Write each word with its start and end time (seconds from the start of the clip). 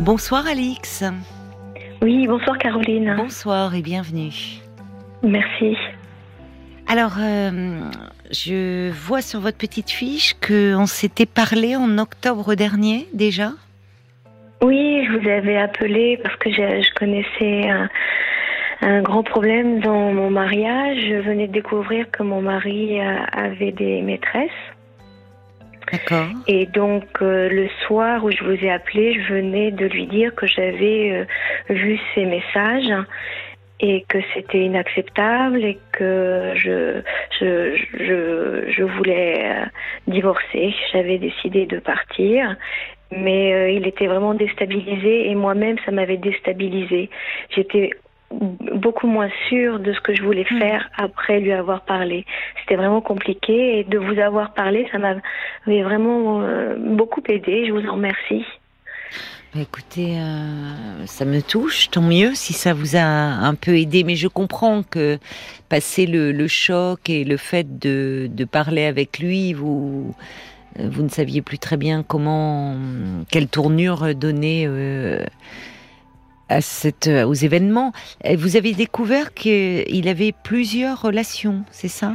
Bonsoir 0.00 0.46
Alix. 0.46 1.02
Oui, 2.02 2.28
bonsoir 2.28 2.56
Caroline. 2.58 3.14
Bonsoir 3.16 3.74
et 3.74 3.82
bienvenue. 3.82 4.32
Merci. 5.24 5.76
Alors, 6.86 7.16
euh, 7.18 7.80
je 8.30 8.92
vois 8.92 9.22
sur 9.22 9.40
votre 9.40 9.58
petite 9.58 9.90
fiche 9.90 10.34
qu'on 10.34 10.86
s'était 10.86 11.26
parlé 11.26 11.74
en 11.74 11.98
octobre 11.98 12.54
dernier 12.54 13.08
déjà. 13.12 13.50
Oui, 14.62 15.04
je 15.04 15.18
vous 15.18 15.28
avais 15.28 15.56
appelé 15.56 16.20
parce 16.22 16.36
que 16.36 16.50
je, 16.50 16.56
je 16.80 16.94
connaissais 16.94 17.68
un, 17.68 17.88
un, 18.82 19.02
grand 19.02 19.24
problème 19.24 19.80
dans 19.80 20.12
mon 20.12 20.30
mariage. 20.30 20.98
Je 21.08 21.16
venais 21.16 21.48
de 21.48 21.52
découvrir 21.52 22.08
que 22.12 22.22
mon 22.22 22.40
mari 22.40 23.00
euh, 23.00 23.16
avait 23.32 23.72
des 23.72 24.00
maîtresses. 24.02 24.50
Et 26.46 26.66
donc, 26.66 27.04
euh, 27.22 27.48
le 27.48 27.68
soir 27.86 28.24
où 28.24 28.30
je 28.30 28.42
vous 28.44 28.64
ai 28.64 28.70
appelé, 28.70 29.14
je 29.14 29.34
venais 29.34 29.70
de 29.70 29.86
lui 29.86 30.06
dire 30.06 30.34
que 30.34 30.46
j'avais 30.46 31.12
euh, 31.12 31.24
vu 31.74 31.98
ses 32.14 32.24
messages 32.24 32.92
et 33.80 34.04
que 34.08 34.18
c'était 34.34 34.64
inacceptable 34.64 35.64
et 35.64 35.78
que 35.92 36.52
je, 36.56 37.00
je, 37.40 37.76
je, 37.94 38.70
je 38.70 38.82
voulais 38.82 39.44
euh, 39.44 39.64
divorcer. 40.08 40.74
J'avais 40.92 41.18
décidé 41.18 41.66
de 41.66 41.78
partir. 41.78 42.56
Mais 43.10 43.74
il 43.74 43.86
était 43.86 44.06
vraiment 44.06 44.34
déstabilisé 44.34 45.30
et 45.30 45.34
moi-même, 45.34 45.78
ça 45.86 45.92
m'avait 45.92 46.18
déstabilisé. 46.18 47.08
J'étais 47.48 47.92
beaucoup 48.30 49.06
moins 49.06 49.30
sûre 49.48 49.78
de 49.80 49.92
ce 49.92 50.00
que 50.00 50.14
je 50.14 50.22
voulais 50.22 50.46
Hmm. 50.50 50.58
faire 50.58 50.88
après 50.96 51.40
lui 51.40 51.52
avoir 51.52 51.82
parlé. 51.82 52.24
C'était 52.60 52.76
vraiment 52.76 53.00
compliqué 53.00 53.78
et 53.80 53.84
de 53.84 53.98
vous 53.98 54.18
avoir 54.18 54.52
parlé, 54.54 54.86
ça 54.92 54.98
m'avait 54.98 55.82
vraiment 55.82 56.42
euh, 56.42 56.76
beaucoup 56.78 57.22
aidé. 57.28 57.66
Je 57.66 57.72
vous 57.72 57.86
en 57.86 57.94
remercie. 57.94 58.44
Bah, 59.54 59.60
écoutez, 59.62 60.18
euh, 60.20 61.06
ça 61.06 61.24
me 61.24 61.40
touche, 61.40 61.88
tant 61.90 62.02
mieux 62.02 62.34
si 62.34 62.52
ça 62.52 62.74
vous 62.74 62.96
a 62.96 63.00
un 63.00 63.54
peu 63.54 63.78
aidé, 63.78 64.04
mais 64.04 64.14
je 64.14 64.28
comprends 64.28 64.82
que 64.82 65.18
passer 65.70 66.06
le, 66.06 66.32
le 66.32 66.48
choc 66.48 67.08
et 67.08 67.24
le 67.24 67.38
fait 67.38 67.78
de, 67.78 68.28
de 68.30 68.44
parler 68.44 68.84
avec 68.84 69.18
lui, 69.18 69.54
vous, 69.54 70.14
vous 70.78 71.02
ne 71.02 71.08
saviez 71.08 71.40
plus 71.40 71.58
très 71.58 71.78
bien 71.78 72.02
comment, 72.02 72.76
quelle 73.30 73.48
tournure 73.48 74.14
donner 74.14 74.64
euh, 74.66 75.24
à 76.48 76.60
cette, 76.60 77.08
aux 77.08 77.34
événements. 77.34 77.92
Vous 78.36 78.56
avez 78.56 78.72
découvert 78.72 79.34
qu'il 79.34 80.08
avait 80.08 80.32
plusieurs 80.44 81.00
relations, 81.02 81.62
c'est 81.70 81.88
ça? 81.88 82.12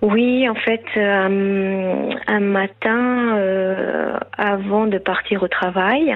Oui, 0.00 0.48
en 0.48 0.54
fait, 0.54 0.84
euh, 0.96 2.10
un 2.28 2.40
matin, 2.40 3.36
euh, 3.36 4.16
avant 4.36 4.86
de 4.86 4.96
partir 4.98 5.42
au 5.42 5.48
travail, 5.48 6.14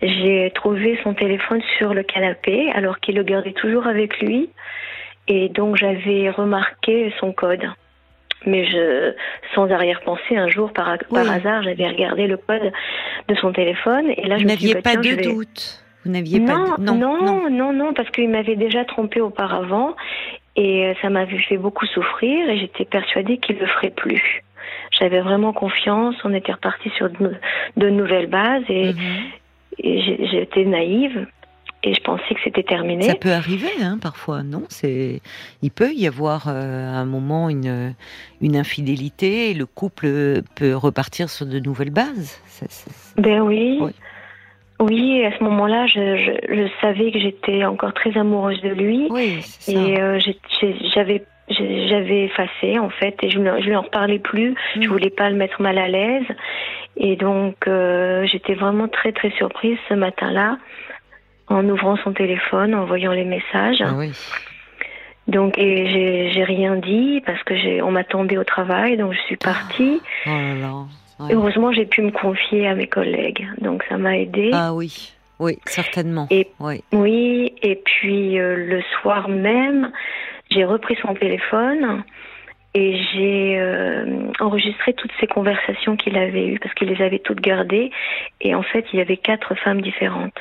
j'ai 0.00 0.52
trouvé 0.54 0.96
son 1.02 1.12
téléphone 1.12 1.60
sur 1.76 1.92
le 1.92 2.04
canapé, 2.04 2.70
alors 2.72 3.00
qu'il 3.00 3.16
le 3.16 3.24
gardait 3.24 3.52
toujours 3.52 3.88
avec 3.88 4.20
lui. 4.20 4.48
Et 5.26 5.48
donc, 5.48 5.74
j'avais 5.76 6.30
remarqué 6.30 7.12
son 7.18 7.32
code. 7.32 7.64
Mais 8.46 8.64
je, 8.64 9.12
sans 9.56 9.68
arrière-pensée, 9.72 10.36
un 10.36 10.46
jour, 10.46 10.72
par, 10.72 10.96
par 11.12 11.24
Oui. 11.24 11.28
hasard, 11.28 11.64
j'avais 11.64 11.88
regardé 11.88 12.28
le 12.28 12.36
code 12.36 12.70
de 13.28 13.34
son 13.34 13.52
téléphone. 13.52 14.08
Et 14.16 14.28
là, 14.28 14.36
Vous 14.36 14.42
je 14.42 14.44
me 14.44 14.50
suis 14.50 14.58
dit, 14.58 14.64
n'aviez 14.66 14.74
bah, 14.74 14.80
pas 14.82 14.90
tiens, 14.92 15.00
de 15.00 15.08
je 15.08 15.14
vais- 15.16 15.22
doute 15.34 15.82
Vous 16.06 16.12
n'aviez 16.12 16.38
non, 16.38 16.46
pas 16.46 16.76
de... 16.78 16.84
non, 16.84 16.96
non, 17.24 17.50
non, 17.50 17.72
non, 17.72 17.92
parce 17.94 18.08
qu'il 18.10 18.28
m'avait 18.30 18.54
déjà 18.56 18.84
trompé 18.84 19.20
auparavant 19.20 19.96
et 20.54 20.86
euh, 20.86 20.94
ça 21.02 21.10
m'avait 21.10 21.38
fait 21.40 21.56
beaucoup 21.58 21.84
souffrir 21.86 22.48
et 22.48 22.58
j'étais 22.58 22.84
persuadée 22.84 23.38
qu'il 23.38 23.58
le 23.58 23.66
ferait 23.66 23.90
plus. 23.90 24.42
J'avais 24.98 25.20
vraiment 25.20 25.52
confiance, 25.52 26.14
on 26.24 26.32
était 26.32 26.52
reparti 26.52 26.90
sur 26.96 27.10
de, 27.10 27.16
nou- 27.20 27.36
de 27.76 27.90
nouvelles 27.90 28.28
bases 28.28 28.62
et, 28.68 28.92
Mhm. 28.92 29.24
et 29.78 30.26
j'étais 30.30 30.64
naïve 30.64 31.26
et 31.82 31.92
je 31.94 32.00
pensais 32.00 32.34
que 32.34 32.40
c'était 32.42 32.62
terminé. 32.62 33.02
Ça 33.02 33.14
peut 33.14 33.32
arriver, 33.32 33.68
hein, 33.82 33.98
parfois, 34.00 34.42
non? 34.42 34.62
C'est, 34.70 35.20
il 35.62 35.70
peut 35.70 35.92
y 35.92 36.06
avoir 36.06 36.48
euh, 36.48 36.88
à 36.94 36.96
un 36.98 37.04
moment 37.04 37.48
une 37.50 37.94
une 38.40 38.56
infidélité 38.56 39.50
et 39.50 39.54
le 39.54 39.66
couple 39.66 40.06
peut 40.54 40.74
repartir 40.74 41.28
sur 41.30 41.46
de 41.46 41.58
nouvelles 41.58 41.90
bases. 41.90 42.40
Ça- 42.46 42.66
ça- 42.68 42.90
Ben 43.20 43.40
oui. 43.40 43.78
Oui. 43.80 43.90
Oui, 44.80 45.24
à 45.24 45.36
ce 45.38 45.42
moment-là, 45.44 45.86
je, 45.86 46.16
je, 46.18 46.54
je 46.54 46.68
savais 46.82 47.10
que 47.10 47.18
j'étais 47.18 47.64
encore 47.64 47.94
très 47.94 48.16
amoureuse 48.18 48.60
de 48.62 48.68
lui. 48.68 49.06
Oui, 49.10 49.38
c'est 49.42 49.72
ça. 49.72 49.78
Et 49.80 50.00
euh, 50.00 50.18
j'avais 50.94 51.24
j'avais 51.48 52.24
effacé 52.24 52.76
en 52.78 52.90
fait 52.90 53.16
et 53.22 53.30
je 53.30 53.38
ne 53.38 53.60
je 53.60 53.66
lui 53.66 53.76
en 53.76 53.82
reparlais 53.82 54.18
plus. 54.18 54.54
Je 54.74 54.80
Mm. 54.80 54.92
voulais 54.92 55.10
pas 55.10 55.30
le 55.30 55.36
mettre 55.36 55.62
mal 55.62 55.78
à 55.78 55.86
l'aise 55.88 56.26
et 56.96 57.14
donc 57.16 57.68
euh, 57.68 58.26
j'étais 58.26 58.54
vraiment 58.54 58.88
très 58.88 59.12
très 59.12 59.30
surprise 59.30 59.78
ce 59.88 59.94
matin-là 59.94 60.58
en 61.48 61.64
ouvrant 61.68 61.96
son 61.98 62.12
téléphone, 62.12 62.74
en 62.74 62.84
voyant 62.84 63.12
les 63.12 63.24
messages. 63.24 63.80
Ah 63.80 63.94
oui. 63.96 64.10
Donc 65.28 65.56
et 65.58 65.86
j'ai 65.88 66.30
j'ai 66.32 66.44
rien 66.44 66.74
dit 66.76 67.22
parce 67.24 67.42
que 67.44 67.56
j'ai 67.56 67.80
on 67.80 67.92
m'attendait 67.92 68.38
au 68.38 68.44
travail 68.44 68.96
donc 68.96 69.12
je 69.12 69.20
suis 69.20 69.36
partie. 69.36 70.00
Oh 70.26 70.30
là 70.30 70.54
là. 70.54 70.74
Ouais. 71.18 71.32
Heureusement 71.32 71.72
j'ai 71.72 71.86
pu 71.86 72.02
me 72.02 72.10
confier 72.10 72.68
à 72.68 72.74
mes 72.74 72.86
collègues 72.86 73.46
donc 73.60 73.82
ça 73.88 73.96
m'a 73.96 74.18
aidé. 74.18 74.50
Ah 74.52 74.74
oui, 74.74 75.12
oui, 75.38 75.58
certainement. 75.66 76.26
Et- 76.30 76.48
oui. 76.60 76.82
Oui, 76.92 77.54
et 77.62 77.76
puis 77.76 78.38
euh, 78.38 78.56
le 78.56 78.82
soir 79.00 79.28
même, 79.28 79.90
j'ai 80.50 80.64
repris 80.64 80.96
son 81.02 81.14
téléphone 81.14 82.02
et 82.74 82.98
j'ai 83.14 83.58
euh, 83.58 84.30
enregistré 84.38 84.92
toutes 84.92 85.12
ces 85.18 85.26
conversations 85.26 85.96
qu'il 85.96 86.16
avait 86.18 86.46
eues 86.46 86.58
parce 86.58 86.74
qu'il 86.74 86.88
les 86.88 87.02
avait 87.02 87.20
toutes 87.20 87.40
gardées. 87.40 87.90
Et 88.42 88.54
en 88.54 88.62
fait, 88.62 88.84
il 88.92 88.98
y 88.98 89.00
avait 89.00 89.16
quatre 89.16 89.54
femmes 89.54 89.80
différentes. 89.80 90.38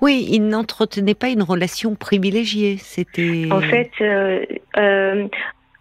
Oui, 0.00 0.26
il 0.30 0.48
n'entretenait 0.48 1.14
pas 1.14 1.28
une 1.28 1.42
relation 1.42 1.94
privilégiée. 1.94 2.76
C'était. 2.78 3.48
En 3.50 3.60
fait, 3.60 3.90
euh, 4.00 4.44
euh, 4.78 5.28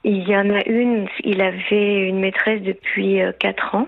il 0.05 0.27
y 0.29 0.35
en 0.37 0.49
a 0.51 0.63
une, 0.67 1.07
il 1.23 1.41
avait 1.41 2.07
une 2.07 2.19
maîtresse 2.19 2.61
depuis 2.61 3.21
euh, 3.21 3.31
quatre 3.37 3.73
ans. 3.75 3.87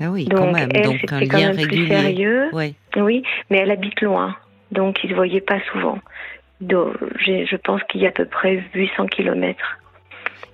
Ah 0.00 0.10
oui, 0.10 0.24
Donc, 0.24 0.38
quand 0.40 0.52
même. 0.52 0.70
elle, 0.74 0.82
Donc 0.84 0.94
un 0.94 0.98
c'était 0.98 1.28
quand 1.28 1.38
lien 1.38 1.46
même 1.48 1.56
plus 1.56 1.62
régulier. 1.64 1.88
sérieux. 1.88 2.50
Oui. 2.52 2.74
Oui, 2.96 3.22
mais 3.50 3.58
elle 3.58 3.70
habite 3.70 4.00
loin, 4.00 4.36
donc 4.72 5.02
ils 5.04 5.06
ne 5.08 5.12
se 5.12 5.16
voyaient 5.16 5.40
pas 5.40 5.60
souvent. 5.70 5.98
Donc, 6.60 6.94
je 7.18 7.56
pense 7.56 7.82
qu'il 7.84 8.00
y 8.02 8.06
a 8.06 8.10
à 8.10 8.12
peu 8.12 8.24
près 8.24 8.62
800 8.74 9.06
kilomètres. 9.06 9.78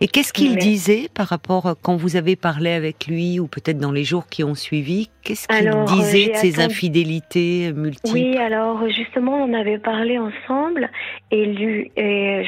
Et 0.00 0.06
qu'est-ce 0.06 0.32
qu'il 0.32 0.52
Mais- 0.52 0.58
disait 0.58 1.08
par 1.12 1.26
rapport 1.26 1.66
à 1.66 1.74
quand 1.74 1.96
vous 1.96 2.14
avez 2.16 2.36
parlé 2.36 2.70
avec 2.70 3.06
lui 3.08 3.40
ou 3.40 3.48
peut-être 3.48 3.78
dans 3.78 3.90
les 3.90 4.04
jours 4.04 4.28
qui 4.28 4.44
ont 4.44 4.54
suivi 4.54 5.10
Qu'est-ce 5.24 5.48
qu'il 5.48 5.68
euh, 5.68 5.84
disait 5.86 6.26
de 6.28 6.32
attendu- 6.36 6.60
infidélités 6.60 7.72
multiples? 7.74 8.12
Oui, 8.14 8.36
alors 8.36 8.88
justement, 8.88 9.42
on 9.42 9.52
avait 9.54 9.78
parlé 9.78 10.16
ensemble 10.18 10.88
et 11.32 11.46
lui, 11.46 11.90
et 11.96 12.44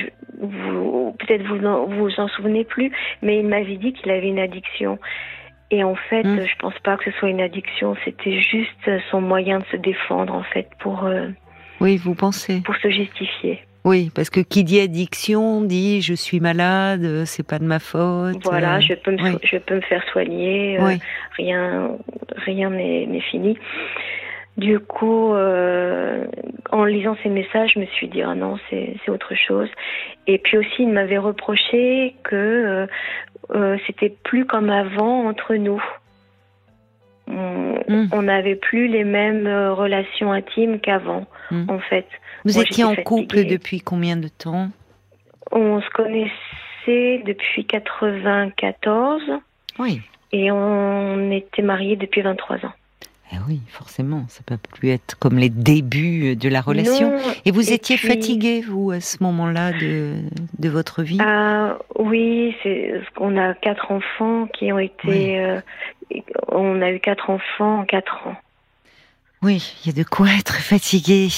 peut-être 1.18 1.44
vous 1.46 1.66
en, 1.66 1.86
vous 1.86 2.20
en 2.20 2.28
souvenez 2.28 2.64
plus, 2.64 2.92
mais 3.22 3.38
il 3.40 3.46
m'avait 3.46 3.76
dit 3.76 3.92
qu'il 3.94 4.10
avait 4.12 4.28
une 4.28 4.38
addiction. 4.38 4.98
Et 5.72 5.84
en 5.84 5.94
fait, 5.94 6.22
Hmm. 6.24 6.40
je 6.46 6.56
pense 6.58 6.78
pas 6.84 6.96
que 6.96 7.10
ce 7.10 7.16
soit 7.18 7.30
une 7.30 7.40
addiction, 7.40 7.96
c'était 8.04 8.40
juste 8.40 8.90
son 9.10 9.20
moyen 9.20 9.58
de 9.58 9.64
se 9.72 9.76
défendre 9.76 10.34
en 10.34 10.42
fait 10.42 10.68
pour 10.80 11.04
euh, 11.04 11.28
Oui, 11.80 11.96
vous 11.96 12.14
pensez 12.14 12.60
pour 12.62 12.76
se 12.76 12.90
justifier. 12.90 13.60
Oui, 13.84 14.10
parce 14.14 14.28
que 14.28 14.40
qui 14.40 14.62
dit 14.62 14.80
addiction 14.80 15.62
dit 15.62 16.02
je 16.02 16.12
suis 16.14 16.40
malade, 16.40 17.24
c'est 17.24 17.46
pas 17.46 17.58
de 17.58 17.64
ma 17.64 17.78
faute. 17.78 18.42
Voilà, 18.44 18.76
euh, 18.76 18.80
je 18.80 18.94
peux 18.94 19.12
me 19.12 19.22
oui. 19.22 19.38
je 19.42 19.56
peux 19.56 19.76
me 19.76 19.80
faire 19.80 20.02
soigner, 20.12 20.78
euh, 20.78 20.96
rien 21.36 21.96
rien 22.36 22.70
n'est 22.70 23.20
fini. 23.30 23.56
Du 24.58 24.78
coup, 24.80 25.32
euh, 25.32 26.26
en 26.70 26.84
lisant 26.84 27.16
ces 27.22 27.30
messages, 27.30 27.72
je 27.74 27.80
me 27.80 27.86
suis 27.86 28.08
dit 28.08 28.20
ah 28.20 28.34
non, 28.34 28.58
c'est 28.68 29.08
autre 29.08 29.34
chose. 29.34 29.68
Et 30.26 30.36
puis 30.38 30.58
aussi, 30.58 30.82
il 30.82 30.90
m'avait 30.90 31.18
reproché 31.18 32.16
que 32.22 32.86
c'était 33.86 34.14
plus 34.24 34.44
comme 34.44 34.68
avant 34.68 35.26
entre 35.26 35.54
nous. 35.54 35.82
On 37.30 37.70
Mm. 37.88 38.08
on 38.12 38.22
n'avait 38.22 38.54
plus 38.56 38.86
les 38.88 39.04
mêmes 39.04 39.46
euh, 39.46 39.72
relations 39.74 40.30
intimes 40.32 40.78
qu'avant, 40.80 41.26
Mm. 41.50 41.64
en 41.70 41.78
fait. 41.80 42.06
Vous 42.44 42.54
Moi, 42.54 42.62
étiez 42.62 42.84
en 42.84 42.94
couple 42.94 43.36
fatiguée. 43.36 43.44
depuis 43.56 43.80
combien 43.80 44.16
de 44.16 44.28
temps? 44.28 44.68
On 45.50 45.80
se 45.80 45.90
connaissait 45.90 47.22
depuis 47.26 47.64
94 47.64 49.22
Oui. 49.78 50.00
et 50.32 50.50
on 50.50 51.30
était 51.30 51.62
mariés 51.62 51.96
depuis 51.96 52.22
23 52.22 52.56
ans. 52.66 52.72
Eh 53.32 53.36
oui, 53.48 53.60
forcément, 53.68 54.24
ça 54.28 54.40
peut 54.44 54.56
plus 54.74 54.88
être 54.90 55.16
comme 55.20 55.38
les 55.38 55.50
débuts 55.50 56.34
de 56.34 56.48
la 56.48 56.60
relation. 56.60 57.12
Non, 57.12 57.18
Et 57.44 57.52
vous 57.52 57.70
et 57.70 57.74
étiez 57.74 57.96
puis- 57.96 58.08
fatigué, 58.08 58.60
vous, 58.60 58.90
à 58.90 59.00
ce 59.00 59.22
moment-là 59.22 59.70
de, 59.72 60.14
de 60.58 60.68
votre 60.68 61.02
vie? 61.04 61.18
Ah, 61.20 61.78
oui, 61.96 62.56
c'est 62.64 63.00
qu'on 63.14 63.36
a 63.38 63.54
quatre 63.54 63.92
enfants 63.92 64.48
qui 64.52 64.72
ont 64.72 64.80
été. 64.80 64.96
Oui. 65.06 65.36
euh, 65.38 65.60
on 66.50 66.82
a 66.82 66.90
eu 66.90 67.00
quatre 67.00 67.30
enfants 67.30 67.80
en 67.80 67.84
quatre 67.84 68.26
ans. 68.26 68.36
Oui, 69.42 69.74
il 69.82 69.86
y 69.86 69.98
a 69.98 70.02
de 70.02 70.06
quoi 70.06 70.26
être 70.38 70.56
fatigué. 70.60 71.28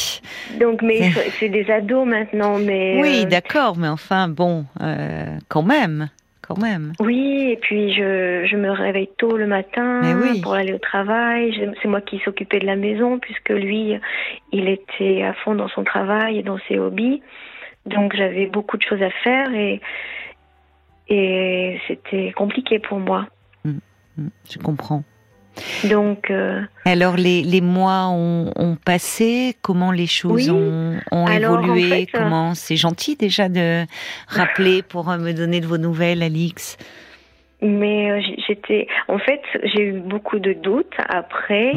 Donc, 0.59 0.83
mais 0.83 1.13
C'est- 1.39 1.49
des 1.49 1.71
ados 1.71 2.05
maintenant, 2.07 2.59
mais. 2.59 2.99
Oui, 3.01 3.23
euh, 3.25 3.29
d'accord, 3.29 3.77
mais 3.77 3.87
enfin, 3.89 4.27
bon, 4.29 4.65
euh, 4.81 5.27
quand 5.49 5.63
même. 5.63 6.09
quand 6.41 6.59
même. 6.59 6.93
Oui, 6.99 7.51
et 7.53 7.57
puis 7.57 7.93
je, 7.95 8.45
je 8.51 8.57
me 8.57 8.71
réveille 8.73 9.09
tôt 9.19 9.37
le 9.37 9.47
matin 9.47 10.01
pour 10.43 10.55
aller 10.55 10.73
au 10.73 10.79
travail. 10.79 11.55
C'est 11.81 11.87
moi 11.89 12.01
qui 12.01 12.19
s'occupais 12.25 12.59
de 12.59 12.67
la 12.67 12.75
maison 12.75 13.21
puisque 13.21 13.51
lui, 13.51 13.95
il 14.51 14.69
était 14.69 15.23
à 15.23 15.33
fond 15.35 15.55
dans 15.55 15.69
son 15.69 15.85
travail 15.85 16.39
et 16.39 16.43
dans 16.43 16.59
ses 16.67 16.79
hobbies. 16.81 17.23
Donc 17.87 18.17
j'avais 18.17 18.47
beaucoup 18.47 18.77
de 18.77 18.83
choses 18.83 19.01
à 19.03 19.11
faire 19.23 19.55
et, 19.55 19.81
et 21.09 21.81
c'était 21.87 22.33
compliqué 22.33 22.81
pour 22.81 22.99
moi. 22.99 23.27
Mmh, 24.17 24.29
je 24.51 24.59
comprends. 24.59 25.03
Donc. 25.85 26.31
Euh, 26.31 26.63
Alors 26.85 27.17
les, 27.17 27.43
les 27.43 27.61
mois 27.61 28.09
ont, 28.09 28.51
ont, 28.57 28.77
passé. 28.77 29.55
Comment 29.61 29.93
les 29.93 30.07
choses 30.07 30.51
ont, 30.51 30.99
ont 31.11 31.27
évolué? 31.29 32.03
euh, 32.03 32.07
Comment 32.13 32.55
c'est 32.55 32.77
gentil 32.77 33.17
déjà 33.17 33.49
de 33.49 33.85
rappeler 34.29 34.83
pour 34.83 35.11
euh, 35.11 35.19
me 35.19 35.33
donner 35.33 35.61
de 35.61 35.67
vos 35.67 35.79
nouvelles, 35.79 36.23
Alix. 36.23 36.79
Mais 37.61 38.21
j'étais, 38.49 38.89
en 39.07 39.19
fait, 39.19 39.41
j'ai 39.63 39.83
eu 39.83 40.01
beaucoup 40.01 40.41
de 40.41 40.53
doutes 40.53 40.97
après 41.09 41.73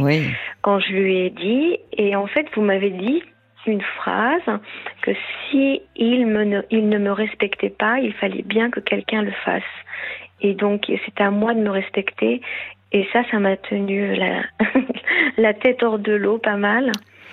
quand 0.64 0.80
je 0.80 0.94
lui 0.94 1.18
ai 1.20 1.30
dit. 1.30 1.78
Et 1.96 2.16
en 2.16 2.26
fait, 2.26 2.48
vous 2.56 2.64
m'avez 2.64 2.90
dit 2.90 3.22
une 3.68 3.82
phrase 3.98 4.42
que 5.04 5.12
si 5.50 5.82
il, 5.96 6.26
me 6.26 6.64
il 6.72 6.90
ne 6.90 6.98
me 6.98 7.12
respectait 7.12 7.70
pas, 7.70 8.00
il 8.00 8.14
fallait 8.14 8.42
bien 8.42 8.72
que 8.72 8.80
quelqu'un 8.80 9.22
le 9.22 9.34
fasse. 9.44 9.64
Et 10.42 10.54
donc, 10.54 10.86
c'est 10.88 11.22
à 11.22 11.32
moi 11.32 11.54
de 11.54 11.60
me 11.60 11.70
respecter 11.70 12.42
et 12.92 13.08
ça, 13.12 13.24
ça 13.30 13.40
m'a 13.40 13.58
tenu 13.58 14.16
la, 14.16 14.44
la 15.38 15.54
tête 15.54 15.84
hors 15.84 16.00
de 16.00 16.14
l'eau 16.14 16.38
pas 16.38 16.56
mal. 16.56 16.92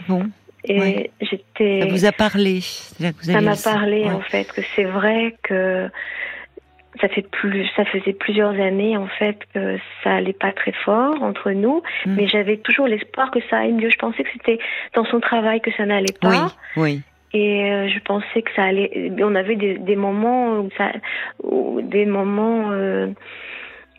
Bon. 0.08 0.24
Et 0.64 1.10
j'étais. 1.20 1.80
Ça 1.82 1.86
vous 1.86 2.04
a 2.04 2.12
parlé. 2.12 2.60
ça 2.60 3.40
m'a 3.40 3.56
parlé 3.56 4.04
en 4.04 4.20
fait 4.20 4.50
que 4.52 4.60
c'est 4.74 4.84
vrai 4.84 5.36
que 5.42 5.88
ça 7.00 7.08
fait 7.08 7.22
plus, 7.22 7.66
ça 7.74 7.84
faisait 7.84 8.12
plusieurs 8.12 8.60
années 8.60 8.96
en 8.96 9.06
fait 9.06 9.38
que 9.54 9.78
ça 10.04 10.14
allait 10.14 10.32
pas 10.32 10.52
très 10.52 10.72
fort 10.84 11.22
entre 11.22 11.50
nous, 11.50 11.82
mm. 12.06 12.14
mais 12.14 12.28
j'avais 12.28 12.58
toujours 12.58 12.86
l'espoir 12.86 13.30
que 13.30 13.40
ça 13.48 13.58
aille 13.58 13.72
mieux. 13.72 13.90
Je 13.90 13.98
pensais 13.98 14.22
que 14.22 14.30
c'était 14.32 14.58
dans 14.94 15.04
son 15.04 15.20
travail 15.20 15.60
que 15.60 15.70
ça 15.76 15.86
n'allait 15.86 16.14
pas. 16.20 16.54
Oui. 16.76 16.82
oui. 16.82 17.02
Et 17.34 17.70
euh, 17.70 17.88
je 17.88 17.98
pensais 18.00 18.42
que 18.42 18.50
ça 18.54 18.64
allait. 18.64 19.12
On 19.20 19.34
avait 19.34 19.56
des, 19.56 19.78
des 19.78 19.96
moments 19.96 20.60
où 20.60 20.68
ça, 20.76 20.92
où 21.42 21.80
des 21.80 22.06
moments. 22.06 22.70
Euh, 22.70 23.08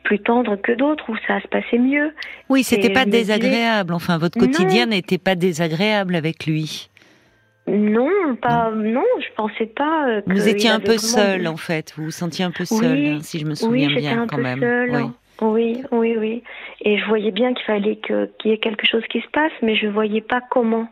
plus 0.04 0.20
tendre 0.20 0.58
que 0.58 0.74
d'autres 0.74 1.10
où 1.10 1.16
ça 1.28 1.40
se 1.42 1.48
passait 1.48 1.78
mieux. 1.78 2.12
Oui, 2.50 2.64
c'était 2.64 2.90
pas 2.90 3.06
désagréable. 3.06 3.94
Enfin, 3.94 4.18
votre 4.18 4.38
quotidien 4.38 4.86
n'était 4.86 5.18
pas 5.18 5.36
désagréable 5.36 6.16
avec 6.16 6.46
lui. 6.46 6.90
Non, 7.68 8.36
pas 8.42 8.72
non. 8.76 9.06
je 9.20 9.34
pensais 9.38 9.68
pas. 9.68 10.10
Euh, 10.10 10.22
vous 10.28 10.50
étiez 10.50 10.70
un 10.70 10.82
peu 10.82 10.98
seul 10.98 11.48
en 11.48 11.56
fait. 11.56 11.94
Vous 11.96 12.04
vous 12.04 12.12
sentiez 12.12 12.44
un 12.44 12.52
peu 12.52 12.66
seul, 12.66 13.06
hein, 13.06 13.20
si 13.22 13.40
je 13.40 13.46
me 13.46 13.56
souviens 13.56 13.88
oui, 13.88 13.96
bien 13.96 14.24
un 14.24 14.28
quand 14.28 14.36
peu 14.36 14.42
même. 14.42 14.60
Seule. 14.60 14.92
Oui, 14.92 15.04
oui, 15.92 16.16
oui. 16.18 16.44
Et 16.82 16.98
je 16.98 17.06
voyais 17.06 17.32
bien 17.32 17.54
qu'il 17.54 17.66
fallait 17.66 17.98
qu'il 17.98 18.30
y 18.46 18.52
ait 18.52 18.58
quelque 18.58 18.86
chose 18.88 19.04
qui 19.10 19.22
se 19.22 19.28
passe, 19.28 19.52
mais 19.62 19.76
je 19.76 19.88
ne 19.88 19.92
voyais 19.92 20.22
pas 20.22 20.42
comment. 20.50 20.88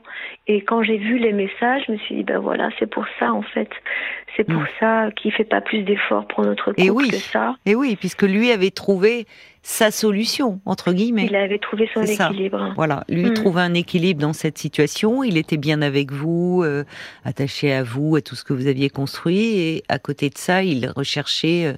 Et 0.48 0.62
quand 0.63 0.83
j'ai 0.83 0.98
vu 0.98 1.18
les 1.18 1.33
messages, 1.33 1.83
je 1.88 1.94
me 1.94 1.98
suis 1.98 2.15
dit, 2.15 2.24
ben 2.24 2.39
voilà, 2.39 2.69
c'est 2.80 2.89
pour 2.89 3.06
ça 3.19 3.33
en 3.33 3.42
fait. 3.42 3.69
C'est 4.36 4.44
pour 4.44 4.62
mm. 4.62 4.68
ça 4.80 5.12
qu'il 5.15 5.31
fait 5.31 5.45
pas 5.45 5.62
plus 5.62 5.83
d'efforts 5.83 6.27
pour 6.27 6.44
notre 6.44 6.71
couple 6.71 6.81
et 6.81 6.89
oui. 6.89 7.09
que 7.09 7.15
ça. 7.15 7.56
Et 7.65 7.75
oui, 7.75 7.95
puisque 7.95 8.24
lui 8.24 8.51
avait 8.51 8.71
trouvé 8.71 9.25
sa 9.63 9.91
solution 9.91 10.59
entre 10.65 10.91
guillemets. 10.91 11.27
Il 11.29 11.35
avait 11.35 11.59
trouvé 11.59 11.89
son 11.93 12.01
équilibre. 12.01 12.73
Voilà, 12.75 13.03
lui 13.09 13.29
mm. 13.29 13.33
trouvait 13.33 13.61
un 13.61 13.73
équilibre 13.73 14.21
dans 14.21 14.33
cette 14.33 14.57
situation. 14.57 15.23
Il 15.23 15.37
était 15.37 15.57
bien 15.57 15.81
avec 15.81 16.11
vous, 16.11 16.63
euh, 16.63 16.83
attaché 17.25 17.71
à 17.71 17.83
vous, 17.83 18.15
à 18.15 18.21
tout 18.21 18.35
ce 18.35 18.43
que 18.43 18.53
vous 18.53 18.67
aviez 18.67 18.89
construit, 18.89 19.59
et 19.59 19.83
à 19.87 19.99
côté 19.99 20.29
de 20.29 20.37
ça, 20.37 20.63
il 20.63 20.89
recherchait 20.89 21.67
euh, 21.67 21.73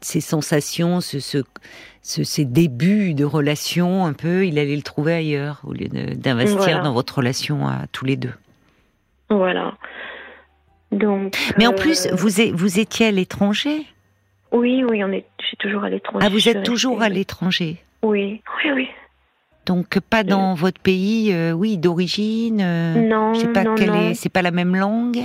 ses 0.00 0.20
sensations, 0.20 1.00
ce, 1.00 1.18
ce, 1.18 1.42
ces 2.02 2.44
débuts 2.44 3.14
de 3.14 3.24
relation 3.24 4.06
un 4.06 4.14
peu. 4.14 4.46
Il 4.46 4.58
allait 4.58 4.76
le 4.76 4.82
trouver 4.82 5.14
ailleurs 5.14 5.60
au 5.64 5.74
lieu 5.74 5.88
d'investir 5.88 6.82
dans 6.82 6.92
votre 6.92 7.18
relation 7.18 7.66
à 7.66 7.86
tous 7.92 8.06
les 8.06 8.16
deux. 8.16 8.34
Voilà. 9.28 9.74
Donc. 10.90 11.36
Mais 11.58 11.66
en 11.66 11.72
plus, 11.72 12.06
euh, 12.06 12.14
vous, 12.14 12.30
vous 12.54 12.80
étiez 12.80 13.06
à 13.06 13.10
l'étranger? 13.10 13.86
Oui, 14.52 14.84
oui, 14.88 15.04
on 15.04 15.12
est. 15.12 15.24
Je 15.40 15.46
suis 15.46 15.56
toujours 15.56 15.84
à 15.84 15.90
l'étranger. 15.90 16.26
Ah, 16.26 16.30
vous 16.30 16.48
êtes 16.48 16.62
toujours 16.62 17.02
à 17.02 17.08
l'étranger. 17.08 17.76
Oui, 18.02 18.42
oui, 18.64 18.70
oui. 18.74 18.88
Donc 19.66 20.00
pas 20.00 20.24
dans 20.24 20.54
votre 20.54 20.80
pays, 20.80 21.32
euh, 21.32 21.52
oui, 21.52 21.78
d'origine. 21.78 22.60
Euh, 22.60 22.94
non, 22.94 23.34
je 23.34 23.40
sais 23.40 23.52
pas 23.52 23.62
non, 23.62 23.74
non. 23.76 24.14
C'est 24.14 24.32
pas 24.32 24.42
la 24.42 24.50
même 24.50 24.74
langue. 24.74 25.20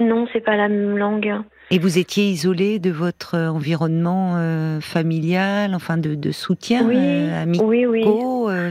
Non, 0.00 0.26
c'est 0.32 0.40
pas 0.40 0.56
la 0.56 0.68
même 0.68 0.98
langue. 0.98 1.32
Et 1.70 1.78
vous 1.78 1.96
étiez 1.96 2.24
isolé 2.24 2.78
de 2.78 2.90
votre 2.90 3.38
environnement 3.38 4.36
familial, 4.80 5.74
enfin 5.74 5.96
de, 5.96 6.30
soutien 6.32 6.84
oui, 6.84 7.56
oui, 7.62 7.86
oui. 7.86 8.04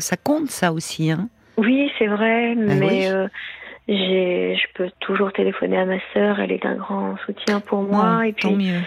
ça 0.01 0.17
compte 0.17 0.49
ça 0.49 0.71
aussi, 0.71 1.09
hein 1.09 1.29
Oui, 1.57 1.89
c'est 1.97 2.05
vrai, 2.05 2.51
ah 2.51 2.75
mais 2.75 3.09
je 3.87 4.65
peux 4.75 4.89
toujours 4.99 5.31
téléphoner 5.33 5.77
à 5.77 5.85
ma 5.85 5.97
sœur, 6.13 6.39
elle 6.39 6.51
est 6.51 6.65
un 6.65 6.75
grand 6.75 7.15
soutien 7.25 7.59
pour 7.59 7.81
moi. 7.81 8.27
et 8.27 8.33
puis, 8.33 8.53
mieux. 8.53 8.81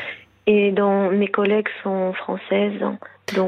Et 0.46 0.72
dont 0.72 1.10
mes 1.10 1.28
collègues 1.28 1.68
sont 1.82 2.12
françaises, 2.12 2.78
donc 2.78 2.98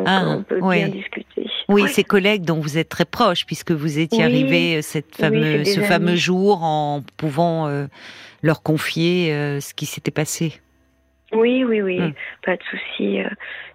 ah, 0.06 0.24
on 0.26 0.42
peut 0.42 0.60
bien 0.60 0.88
discuter. 0.88 1.46
Oui, 1.68 1.88
ces 1.88 2.04
collègues 2.04 2.42
dont 2.42 2.60
vous 2.60 2.78
êtes 2.78 2.88
très 2.88 3.04
proches, 3.04 3.44
puisque 3.44 3.72
vous 3.72 3.98
étiez 3.98 4.24
arrivé 4.24 4.76
euh, 4.76 4.82
cette 4.82 5.14
fameux, 5.14 5.64
ce 5.64 5.80
fameux 5.80 6.16
jour 6.16 6.62
en 6.62 7.02
pouvant 7.16 7.68
euh, 7.68 7.86
leur 8.42 8.62
confier 8.62 9.32
euh, 9.32 9.60
ce 9.60 9.74
qui 9.74 9.86
s'était 9.86 10.10
passé. 10.10 10.60
Oui, 11.32 11.64
oui, 11.64 11.82
oui, 11.82 12.00
hum. 12.00 12.12
pas 12.44 12.56
de 12.56 12.62
souci. 12.70 13.18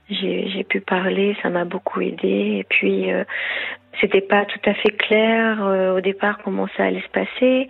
J'ai 0.10 0.66
pu 0.68 0.82
parler, 0.82 1.38
ça 1.42 1.50
m'a 1.50 1.64
beaucoup 1.64 2.02
aidé. 2.02 2.58
Et 2.60 2.66
puis, 2.68 3.08
c'était 4.00 4.22
pas 4.22 4.46
tout 4.46 4.60
à 4.66 4.74
fait 4.74 4.92
clair 4.92 5.64
euh, 5.64 5.98
au 5.98 6.02
départ 6.02 6.40
comment 6.44 6.68
ça 6.78 6.86
allait 6.86 7.02
se 7.02 7.10
passer. 7.10 7.68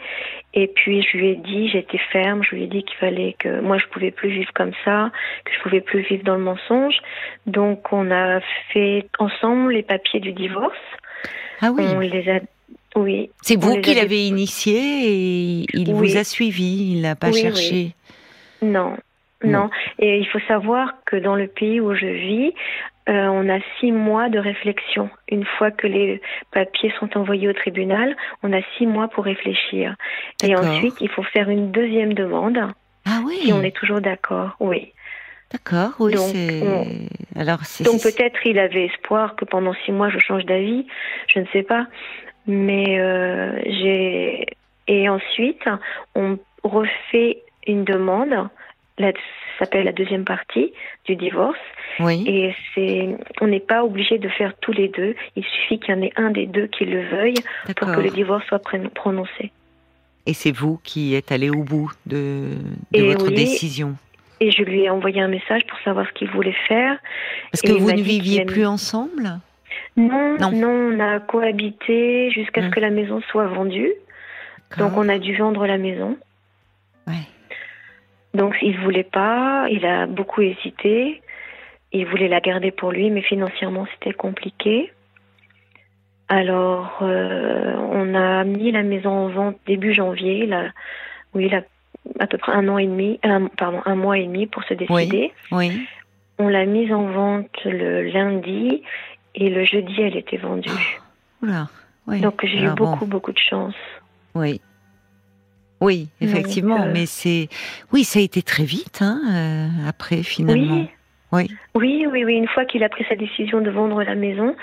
Et 0.53 0.67
puis 0.67 1.01
je 1.01 1.17
lui 1.17 1.29
ai 1.29 1.35
dit, 1.35 1.69
j'étais 1.69 1.99
ferme, 2.11 2.43
je 2.43 2.55
lui 2.55 2.63
ai 2.63 2.67
dit 2.67 2.83
qu'il 2.83 2.97
fallait 2.97 3.35
que 3.39 3.59
moi 3.61 3.77
je 3.77 3.85
pouvais 3.87 4.11
plus 4.11 4.29
vivre 4.29 4.51
comme 4.53 4.73
ça, 4.85 5.11
que 5.45 5.51
je 5.53 5.61
pouvais 5.61 5.81
plus 5.81 6.01
vivre 6.01 6.23
dans 6.23 6.35
le 6.35 6.43
mensonge. 6.43 6.95
Donc 7.47 7.91
on 7.91 8.11
a 8.11 8.39
fait 8.71 9.07
ensemble 9.19 9.73
les 9.73 9.83
papiers 9.83 10.19
du 10.19 10.33
divorce. 10.33 10.77
Ah 11.61 11.71
oui. 11.71 11.85
On 11.95 11.99
les 11.99 12.29
a 12.29 12.39
oui. 12.95 13.29
C'est 13.41 13.59
vous 13.59 13.79
qui 13.79 13.93
l'avez 13.95 14.27
initié 14.27 14.73
et 14.75 15.65
il 15.73 15.93
vous 15.93 16.17
a 16.17 16.23
suivi, 16.23 16.91
il 16.91 17.01
n'a 17.01 17.15
pas 17.15 17.31
cherché. 17.31 17.95
Non, 18.61 18.97
non. 19.43 19.69
Et 19.97 20.19
il 20.19 20.27
faut 20.27 20.41
savoir 20.47 20.95
que 21.05 21.15
dans 21.15 21.35
le 21.35 21.47
pays 21.47 21.79
où 21.79 21.95
je 21.95 22.05
vis, 22.05 22.53
euh, 23.09 23.27
on 23.27 23.49
a 23.49 23.59
six 23.79 23.91
mois 23.91 24.29
de 24.29 24.39
réflexion. 24.39 25.09
Une 25.29 25.45
fois 25.45 25.71
que 25.71 25.87
les 25.87 26.21
papiers 26.51 26.93
sont 26.99 27.17
envoyés 27.17 27.47
au 27.47 27.53
tribunal, 27.53 28.15
on 28.43 28.53
a 28.53 28.61
six 28.77 28.85
mois 28.85 29.07
pour 29.07 29.25
réfléchir. 29.25 29.95
Et 30.43 30.55
ensuite, 30.55 30.95
il 31.01 31.09
faut 31.09 31.23
faire 31.23 31.49
une 31.49 31.71
deuxième 31.71 32.13
demande. 32.13 32.59
Ah 33.05 33.19
oui. 33.25 33.39
Si 33.43 33.53
on 33.53 33.63
est 33.63 33.75
toujours 33.75 34.01
d'accord, 34.01 34.55
oui. 34.59 34.93
D'accord, 35.51 35.91
oui. 35.99 36.13
Donc, 36.13 36.33
Alors, 37.35 37.59
donc 37.81 38.01
peut-être 38.01 38.39
il 38.45 38.57
avait 38.57 38.85
espoir 38.85 39.35
que 39.35 39.43
pendant 39.43 39.73
six 39.85 39.91
mois 39.91 40.09
je 40.09 40.19
change 40.19 40.45
d'avis, 40.45 40.87
je 41.27 41.39
ne 41.39 41.45
sais 41.51 41.63
pas. 41.63 41.87
Mais 42.47 42.99
euh, 42.99 43.59
j'ai 43.65 44.45
et 44.87 45.09
ensuite 45.09 45.63
on 46.15 46.37
refait 46.63 47.43
une 47.67 47.83
demande 47.83 48.49
ça 49.01 49.65
s'appelle 49.65 49.85
la 49.85 49.91
deuxième 49.91 50.25
partie 50.25 50.73
du 51.05 51.15
divorce. 51.15 51.59
Oui. 51.99 52.23
Et 52.27 52.55
c'est, 52.73 53.15
on 53.41 53.47
n'est 53.47 53.59
pas 53.59 53.83
obligé 53.83 54.17
de 54.17 54.29
faire 54.29 54.53
tous 54.61 54.71
les 54.71 54.87
deux. 54.87 55.15
Il 55.35 55.43
suffit 55.43 55.79
qu'il 55.79 55.93
y 55.93 55.97
en 55.97 56.01
ait 56.01 56.13
un 56.15 56.31
des 56.31 56.47
deux 56.47 56.67
qui 56.67 56.85
le 56.85 57.07
veuille 57.09 57.35
pour 57.75 57.91
que 57.91 58.01
le 58.01 58.09
divorce 58.09 58.45
soit 58.47 58.61
prononcé. 58.93 59.51
Et 60.25 60.33
c'est 60.33 60.51
vous 60.51 60.79
qui 60.83 61.15
êtes 61.15 61.31
allé 61.31 61.49
au 61.49 61.63
bout 61.63 61.91
de, 62.05 62.49
votre 62.93 63.31
décision? 63.31 63.95
Et 64.39 64.51
je 64.51 64.63
lui 64.63 64.83
ai 64.83 64.89
envoyé 64.89 65.21
un 65.21 65.27
message 65.27 65.65
pour 65.67 65.77
savoir 65.79 66.07
ce 66.07 66.13
qu'il 66.13 66.29
voulait 66.29 66.55
faire. 66.67 66.97
Parce 67.51 67.61
que 67.61 67.71
vous 67.71 67.91
ne 67.91 68.01
viviez 68.01 68.45
plus 68.45 68.65
ensemble? 68.65 69.39
Non, 69.97 70.37
non, 70.39 70.69
on 70.69 70.99
a 70.99 71.19
cohabité 71.19 72.31
jusqu'à 72.31 72.61
ce 72.61 72.65
hum. 72.67 72.71
que 72.71 72.79
la 72.79 72.89
maison 72.89 73.21
soit 73.29 73.47
vendue. 73.47 73.91
Donc 74.77 74.95
on 74.95 75.09
a 75.09 75.19
dû 75.19 75.35
vendre 75.35 75.67
la 75.67 75.77
maison. 75.77 76.17
Ouais. 77.07 77.27
Donc 78.33 78.55
il 78.61 78.79
voulait 78.79 79.03
pas, 79.03 79.67
il 79.69 79.85
a 79.85 80.05
beaucoup 80.05 80.41
hésité. 80.41 81.21
Il 81.91 82.05
voulait 82.05 82.29
la 82.29 82.39
garder 82.39 82.71
pour 82.71 82.91
lui, 82.91 83.09
mais 83.09 83.21
financièrement 83.21 83.85
c'était 83.93 84.13
compliqué. 84.13 84.91
Alors 86.29 86.99
euh, 87.01 87.75
on 87.91 88.15
a 88.15 88.43
mis 88.45 88.71
la 88.71 88.83
maison 88.83 89.09
en 89.09 89.27
vente 89.27 89.57
début 89.65 89.93
janvier, 89.93 90.45
là, 90.45 90.69
oui, 91.33 91.47
il 91.47 91.55
a 91.55 91.61
à 92.19 92.27
peu 92.27 92.37
près 92.37 92.53
un 92.53 92.67
an 92.69 92.77
et 92.77 92.87
demi, 92.87 93.19
pardon, 93.57 93.81
un 93.85 93.95
mois 93.95 94.17
et 94.17 94.25
demi 94.25 94.47
pour 94.47 94.63
se 94.63 94.73
décider. 94.73 95.33
Oui. 95.51 95.85
On 96.39 96.47
l'a 96.47 96.65
mise 96.65 96.91
en 96.91 97.03
vente 97.03 97.63
le 97.65 98.03
lundi 98.03 98.81
et 99.35 99.49
le 99.49 99.65
jeudi 99.65 100.01
elle 100.01 100.15
était 100.15 100.37
vendue. 100.37 100.69
Oh, 100.71 101.45
oula, 101.45 101.67
oui. 102.07 102.21
Donc 102.21 102.45
j'ai 102.45 102.63
eu 102.63 102.69
beaucoup 102.69 103.05
beaucoup 103.05 103.33
de 103.33 103.39
chance. 103.39 103.75
Oui. 104.33 104.61
Oui, 105.81 106.09
effectivement, 106.21 106.83
euh, 106.83 106.91
mais 106.93 107.07
c'est 107.07 107.49
oui, 107.91 108.03
ça 108.03 108.19
a 108.19 108.21
été 108.21 108.43
très 108.43 108.63
vite 108.63 108.99
hein, 109.01 109.19
euh, 109.31 109.89
après 109.89 110.21
finalement. 110.21 110.75
Oui, 110.75 110.89
Oui. 111.31 111.51
Oui, 111.73 112.05
oui, 112.09 112.23
oui. 112.23 112.35
Une 112.35 112.47
fois 112.47 112.65
qu'il 112.65 112.83
a 112.83 112.89
pris 112.89 113.03
sa 113.09 113.15
décision 113.15 113.61
de 113.61 113.71
vendre 113.71 114.03
la 114.03 114.13
maison, 114.13 114.55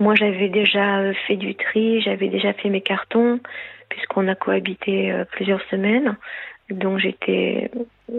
moi 0.00 0.16
j'avais 0.16 0.48
déjà 0.48 0.98
euh, 0.98 1.12
fait 1.28 1.36
du 1.36 1.54
tri, 1.54 2.00
j'avais 2.02 2.28
déjà 2.28 2.52
fait 2.54 2.70
mes 2.70 2.80
cartons, 2.80 3.38
puisqu'on 3.88 4.26
a 4.26 4.34
cohabité 4.34 5.14
plusieurs 5.30 5.62
semaines. 5.70 6.16
Donc 6.70 6.98
j'étais, 6.98 7.70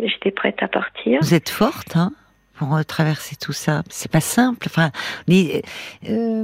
j'étais 0.03 0.31
prête 0.31 0.63
à 0.63 0.69
partir. 0.69 1.19
Vous 1.21 1.33
êtes 1.33 1.49
forte, 1.49 1.97
hein 1.97 2.13
pour 2.55 2.77
traverser 2.85 3.37
tout 3.37 3.53
ça. 3.53 3.83
C'est 3.89 4.11
pas 4.11 4.19
simple. 4.19 4.67
Enfin, 4.69 4.91
euh, 5.29 6.43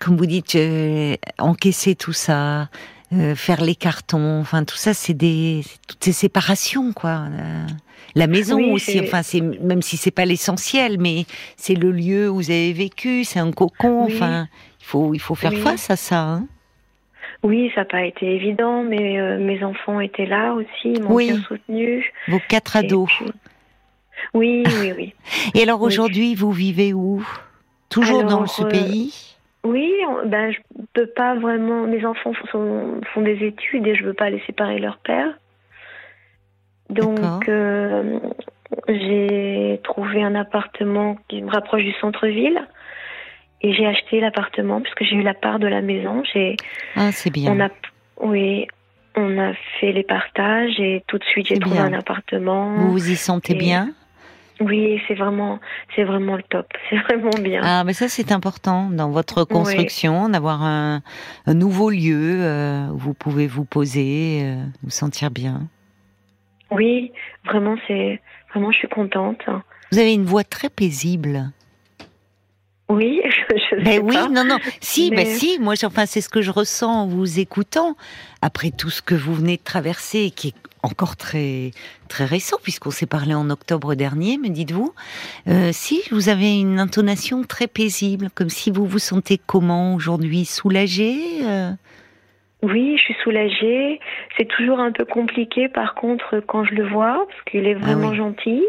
comme 0.00 0.16
vous 0.16 0.24
dites, 0.24 0.56
encaisser 1.38 1.94
tout 1.94 2.14
ça, 2.14 2.70
euh, 3.12 3.34
faire 3.34 3.62
les 3.62 3.74
cartons, 3.74 4.40
enfin 4.40 4.64
tout 4.64 4.76
ça, 4.76 4.94
c'est 4.94 5.14
des 5.14 5.62
toutes 5.88 6.02
ces 6.04 6.12
séparations, 6.12 6.92
quoi. 6.92 7.24
La 8.14 8.26
maison 8.26 8.56
Oui, 8.56 8.70
aussi, 8.72 9.00
enfin 9.00 9.22
c'est 9.22 9.40
même 9.40 9.82
si 9.82 9.96
c'est 9.96 10.10
pas 10.10 10.24
l'essentiel, 10.24 10.98
mais 10.98 11.24
c'est 11.56 11.74
le 11.74 11.90
lieu 11.90 12.28
où 12.30 12.36
vous 12.36 12.50
avez 12.50 12.72
vécu, 12.72 13.24
c'est 13.24 13.38
un 13.38 13.52
cocon. 13.52 14.06
Oui. 14.06 14.12
Enfin, 14.14 14.48
il 14.80 14.84
faut 14.86 15.14
il 15.14 15.18
faut 15.20 15.34
faire 15.34 15.52
Oui. 15.52 15.60
face 15.60 15.90
à 15.90 15.96
ça. 15.96 16.20
Hein. 16.20 16.46
Oui, 17.42 17.70
ça 17.74 17.80
n'a 17.80 17.84
pas 17.86 18.04
été 18.04 18.26
évident, 18.36 18.84
mais 18.84 19.18
euh, 19.18 19.38
mes 19.38 19.64
enfants 19.64 19.98
étaient 20.00 20.26
là 20.26 20.52
aussi, 20.52 20.68
ils 20.84 21.02
m'ont 21.02 21.16
bien 21.16 21.42
soutenue. 21.42 22.04
Vos 22.28 22.40
quatre 22.48 22.76
ados. 22.76 23.08
puis- 23.18 23.32
Oui, 24.34 24.62
oui, 24.80 24.92
oui. 24.96 25.14
Et 25.54 25.62
alors 25.62 25.82
aujourd'hui, 25.82 26.34
vous 26.34 26.52
vivez 26.52 26.92
où? 26.92 27.26
Toujours 27.88 28.24
dans 28.24 28.46
ce 28.46 28.62
euh, 28.62 28.68
pays? 28.68 29.31
Oui, 29.64 29.92
ben 30.26 30.50
je 30.52 30.58
peux 30.92 31.06
pas 31.06 31.34
vraiment. 31.36 31.86
Mes 31.86 32.04
enfants 32.04 32.32
sont- 32.50 33.00
font 33.14 33.20
des 33.22 33.44
études 33.44 33.86
et 33.86 33.94
je 33.94 34.04
veux 34.04 34.14
pas 34.14 34.28
les 34.30 34.40
séparer 34.40 34.76
de 34.76 34.82
leur 34.82 34.98
père. 34.98 35.38
Donc 36.90 37.48
euh, 37.48 38.18
j'ai 38.88 39.80
trouvé 39.84 40.22
un 40.22 40.34
appartement 40.34 41.16
qui 41.28 41.42
me 41.42 41.50
rapproche 41.50 41.82
du 41.84 41.92
centre-ville 42.00 42.60
et 43.62 43.72
j'ai 43.72 43.86
acheté 43.86 44.20
l'appartement 44.20 44.80
puisque 44.80 45.04
j'ai 45.04 45.16
eu 45.16 45.22
la 45.22 45.34
part 45.34 45.58
de 45.58 45.68
la 45.68 45.80
maison. 45.80 46.22
J'ai, 46.34 46.56
Ah, 46.96 47.12
c'est 47.12 47.30
bien. 47.30 47.52
on 47.52 47.60
a, 47.60 47.68
oui, 48.20 48.66
on 49.14 49.38
a 49.38 49.54
fait 49.80 49.92
les 49.92 50.02
partages 50.02 50.78
et 50.80 51.04
tout 51.06 51.18
de 51.18 51.24
suite 51.24 51.46
j'ai 51.46 51.58
trouvé 51.58 51.76
bien. 51.76 51.86
un 51.86 51.92
appartement. 51.92 52.74
Vous 52.76 52.92
vous 52.92 53.10
y 53.10 53.16
sentez 53.16 53.52
Et- 53.54 53.58
bien? 53.58 53.90
Oui, 54.64 55.00
c'est 55.08 55.14
vraiment, 55.14 55.58
c'est 55.96 56.04
vraiment 56.04 56.36
le 56.36 56.42
top. 56.44 56.66
C'est 56.90 56.96
vraiment 56.98 57.30
bien. 57.40 57.60
Ah, 57.64 57.84
mais 57.84 57.92
ça 57.94 58.08
c'est 58.08 58.30
important 58.32 58.90
dans 58.90 59.10
votre 59.10 59.44
construction, 59.44 60.28
d'avoir 60.28 60.62
un, 60.62 61.02
un 61.46 61.54
nouveau 61.54 61.90
lieu 61.90 62.36
euh, 62.42 62.86
où 62.88 62.96
vous 62.98 63.14
pouvez 63.14 63.46
vous 63.46 63.64
poser, 63.64 64.42
euh, 64.44 64.64
vous 64.82 64.90
sentir 64.90 65.30
bien. 65.30 65.68
Oui, 66.70 67.12
vraiment, 67.44 67.76
c'est 67.88 68.20
vraiment, 68.52 68.70
je 68.72 68.78
suis 68.78 68.88
contente. 68.88 69.40
Vous 69.90 69.98
avez 69.98 70.14
une 70.14 70.24
voix 70.24 70.44
très 70.44 70.68
paisible. 70.70 71.50
Oui, 72.88 73.20
je, 73.24 73.56
je 73.56 73.76
sais 73.76 73.82
Ben 73.82 74.00
oui, 74.04 74.14
pas. 74.14 74.28
non, 74.28 74.44
non, 74.44 74.58
si, 74.80 75.10
Mais- 75.10 75.24
ben 75.24 75.26
si, 75.26 75.58
moi, 75.60 75.74
enfin, 75.84 76.06
c'est 76.06 76.20
ce 76.20 76.28
que 76.28 76.42
je 76.42 76.50
ressens 76.50 77.02
en 77.02 77.06
vous 77.06 77.40
écoutant. 77.40 77.96
Après 78.42 78.70
tout 78.70 78.90
ce 78.90 79.02
que 79.02 79.14
vous 79.14 79.34
venez 79.34 79.56
de 79.56 79.62
traverser, 79.62 80.30
qui 80.30 80.48
est 80.48 80.54
encore 80.82 81.16
très, 81.16 81.70
très 82.08 82.24
récent, 82.24 82.56
puisqu'on 82.62 82.90
s'est 82.90 83.06
parlé 83.06 83.34
en 83.34 83.50
octobre 83.50 83.94
dernier, 83.94 84.38
me 84.38 84.48
dites-vous, 84.48 84.92
euh, 85.48 85.70
si 85.72 86.02
vous 86.10 86.28
avez 86.28 86.58
une 86.58 86.78
intonation 86.78 87.44
très 87.44 87.66
paisible, 87.66 88.28
comme 88.34 88.48
si 88.50 88.70
vous 88.70 88.86
vous 88.86 88.98
sentez 88.98 89.38
comment 89.44 89.94
aujourd'hui, 89.94 90.44
soulagé 90.44 91.14
euh? 91.44 91.70
Oui, 92.62 92.96
je 92.96 93.02
suis 93.02 93.16
soulagée. 93.24 93.98
C'est 94.36 94.46
toujours 94.46 94.78
un 94.78 94.92
peu 94.92 95.04
compliqué, 95.04 95.68
par 95.68 95.94
contre, 95.94 96.40
quand 96.46 96.64
je 96.64 96.74
le 96.74 96.86
vois, 96.88 97.26
parce 97.28 97.42
qu'il 97.50 97.66
est 97.66 97.74
vraiment 97.74 98.08
Ah 98.08 98.10
oui. 98.12 98.16
gentil. 98.16 98.62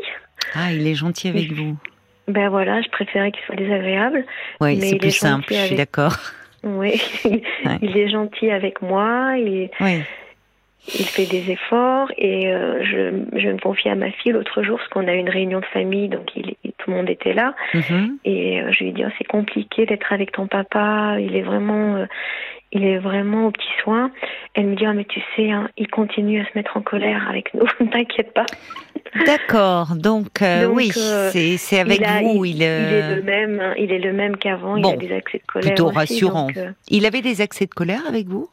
Ah, 0.56 0.72
il 0.72 0.88
est 0.88 0.96
gentil 0.96 1.28
avec 1.28 1.52
vous. 1.52 1.78
Ben 2.28 2.50
voilà, 2.50 2.82
je 2.82 2.90
préférais 2.90 3.32
qu'il 3.32 3.44
soit 3.46 3.56
désagréable. 3.56 4.26
Oui, 4.62 4.80
c'est 4.82 4.98
plus 4.98 5.12
simple, 5.12 5.46
je 5.54 5.66
suis 5.66 5.76
d'accord. 5.76 6.16
Oui, 6.64 6.94
il 7.82 7.98
est 7.98 8.10
gentil 8.10 8.50
avec 8.50 8.82
moi. 8.82 9.34
Il, 9.38 9.70
Oui. 9.80 10.02
Il 10.88 11.06
fait 11.06 11.26
des 11.26 11.50
efforts 11.52 12.12
et 12.18 12.48
euh, 12.48 12.84
je, 12.84 13.40
je 13.40 13.48
me 13.50 13.58
confie 13.60 13.88
à 13.90 13.96
ma 13.96 14.12
fille 14.12 14.32
l'autre 14.34 14.64
jour 14.64 14.78
parce 14.78 14.90
qu'on 14.90 15.08
a 15.08 15.14
eu 15.16 15.20
une 15.20 15.30
réunion 15.30 15.60
de 15.62 15.66
famille, 15.66 16.10
donc 16.10 16.30
il, 16.36 16.56
tout 16.78 16.90
le 16.92 16.98
monde 16.98 17.10
était 17.10 17.34
là. 17.34 17.56
Mhm. 17.74 18.18
Et 18.26 18.62
euh, 18.62 18.72
je 18.72 18.84
lui 18.84 18.90
ai 18.90 18.94
dit, 18.94 19.04
Oh, 19.06 19.12
c'est 19.18 19.24
compliqué 19.24 19.86
d'être 19.86 20.12
avec 20.12 20.32
ton 20.34 20.48
papa, 20.48 21.16
il 21.20 21.36
est 21.36 21.42
vraiment, 21.42 21.96
euh, 21.96 22.06
il 22.74 22.84
est 22.84 22.98
vraiment 22.98 23.48
au 23.48 23.52
petit 23.52 23.68
soin. 23.82 24.12
Elle 24.56 24.66
me 24.68 24.76
dit, 24.76 24.86
Ah, 24.86 24.94
mais 24.94 25.06
tu 25.06 25.22
sais, 25.36 25.52
hein, 25.52 25.70
il 25.78 25.88
continue 25.88 26.42
à 26.42 26.46
se 26.46 26.52
mettre 26.56 26.76
en 26.76 26.82
colère 26.82 27.28
avec 27.30 27.54
nous, 27.54 27.66
ne 27.80 27.86
t'inquiète 27.92 28.34
pas. 28.34 28.46
D'accord, 29.26 29.96
donc, 29.96 30.42
euh, 30.42 30.66
Donc, 30.68 30.76
oui, 30.76 30.92
euh, 30.98 31.30
c'est 31.32 31.80
avec 31.80 32.00
il 32.00 32.04
a- 32.06 32.22
vous. 32.22 32.46
Il, 32.46 32.56
Il 32.58 32.64
est 32.64 33.16
le 33.16 33.22
même, 33.22 33.60
hein, 33.60 33.74
il 33.78 33.92
est 33.92 34.00
le 34.00 34.12
même 34.12 34.36
qu'avant, 34.38 34.76
il 34.76 34.82
Bon, 34.82 34.94
a 34.94 34.98
des 34.98 35.14
accès 35.14 35.38
de 35.38 35.44
colère. 35.46 35.68
plutôt 35.70 35.88
aussi, 35.88 35.96
rassurant. 35.98 36.48
donc, 36.48 36.60
il 36.90 37.06
avait 37.06 37.22
des 37.22 37.42
accès 37.42 37.66
de 37.66 37.74
colère 37.74 38.02
avec 38.08 38.28
vous? 38.28 38.50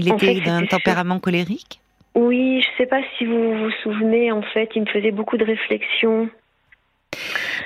Il 0.00 0.12
était 0.12 0.40
d'un 0.40 0.64
tempérament 0.64 1.18
colérique? 1.18 1.80
Oui, 2.14 2.62
je 2.62 2.68
sais 2.78 2.86
pas 2.86 3.00
si 3.16 3.26
vous 3.26 3.54
vous 3.54 3.70
souvenez, 3.82 4.32
en 4.32 4.42
fait, 4.42 4.70
il 4.74 4.82
me 4.82 4.86
faisait 4.86 5.10
beaucoup 5.10 5.36
de 5.36 5.44
réflexions. 5.44 6.28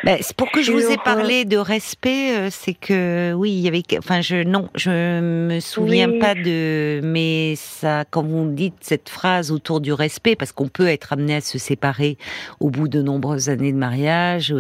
Ben, 0.04 0.18
c'est 0.20 0.36
pour 0.36 0.50
que 0.50 0.62
je 0.62 0.72
vous 0.72 0.90
ai 0.90 0.96
parlé 0.96 1.44
de 1.44 1.56
respect, 1.56 2.36
euh, 2.36 2.48
c'est 2.50 2.74
que 2.74 3.32
oui, 3.34 3.52
il 3.52 3.60
y 3.60 3.68
avait, 3.68 3.82
enfin, 3.98 4.20
je 4.20 4.42
non, 4.42 4.68
je 4.74 5.20
me 5.20 5.60
souviens 5.60 6.10
Oui. 6.10 6.18
pas 6.18 6.34
de, 6.34 7.00
mais 7.02 7.54
ça, 7.56 8.04
quand 8.10 8.22
vous 8.22 8.50
dites 8.50 8.74
cette 8.80 9.08
phrase 9.08 9.50
autour 9.50 9.80
du 9.80 9.92
respect, 9.92 10.36
parce 10.36 10.52
qu'on 10.52 10.68
peut 10.68 10.88
être 10.88 11.12
amené 11.12 11.36
à 11.36 11.40
se 11.40 11.58
séparer 11.58 12.18
au 12.60 12.70
bout 12.70 12.88
de 12.88 13.00
nombreuses 13.00 13.48
années 13.48 13.72
de 13.72 13.78
mariage, 13.78 14.54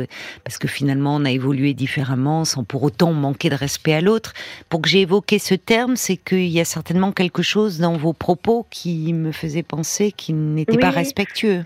parce 0.44 0.58
que 0.58 0.68
finalement 0.68 1.16
on 1.16 1.24
a 1.24 1.30
évolué 1.30 1.74
différemment, 1.74 2.44
sans 2.44 2.64
pour 2.64 2.82
autant 2.82 3.12
manquer 3.12 3.50
de 3.50 3.56
respect 3.56 3.94
à 3.94 4.00
l'autre. 4.00 4.32
Pour 4.68 4.80
que 4.82 4.88
j'ai 4.88 5.00
évoqué 5.02 5.38
ce 5.38 5.54
terme, 5.54 5.96
c'est 5.96 6.16
qu'il 6.16 6.48
y 6.48 6.60
a 6.60 6.64
certainement 6.64 7.12
quelque 7.12 7.42
chose 7.42 7.78
dans 7.78 7.96
vos 7.96 8.12
propos 8.12 8.66
qui 8.70 9.12
me 9.12 9.32
faisait 9.32 9.62
penser 9.62 10.12
qu'il 10.12 10.36
n'était 10.54 10.78
pas 10.78 10.90
respectueux. 10.90 11.64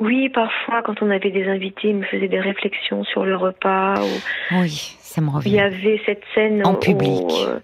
Oui, 0.00 0.28
parfois, 0.30 0.82
quand 0.82 1.02
on 1.02 1.10
avait 1.10 1.30
des 1.30 1.46
invités, 1.48 1.88
il 1.90 1.96
me 1.96 2.04
faisait 2.04 2.28
des 2.28 2.40
réflexions 2.40 3.04
sur 3.04 3.24
le 3.24 3.36
repas. 3.36 3.94
Ou... 4.02 4.60
Oui, 4.60 4.96
ça 5.00 5.20
me 5.20 5.28
Il 5.44 5.52
y 5.52 5.60
revient. 5.60 5.60
avait 5.60 6.00
cette 6.06 6.22
scène 6.34 6.62
En 6.66 6.74
où, 6.74 6.78
public. 6.78 7.26
euh, 7.46 7.58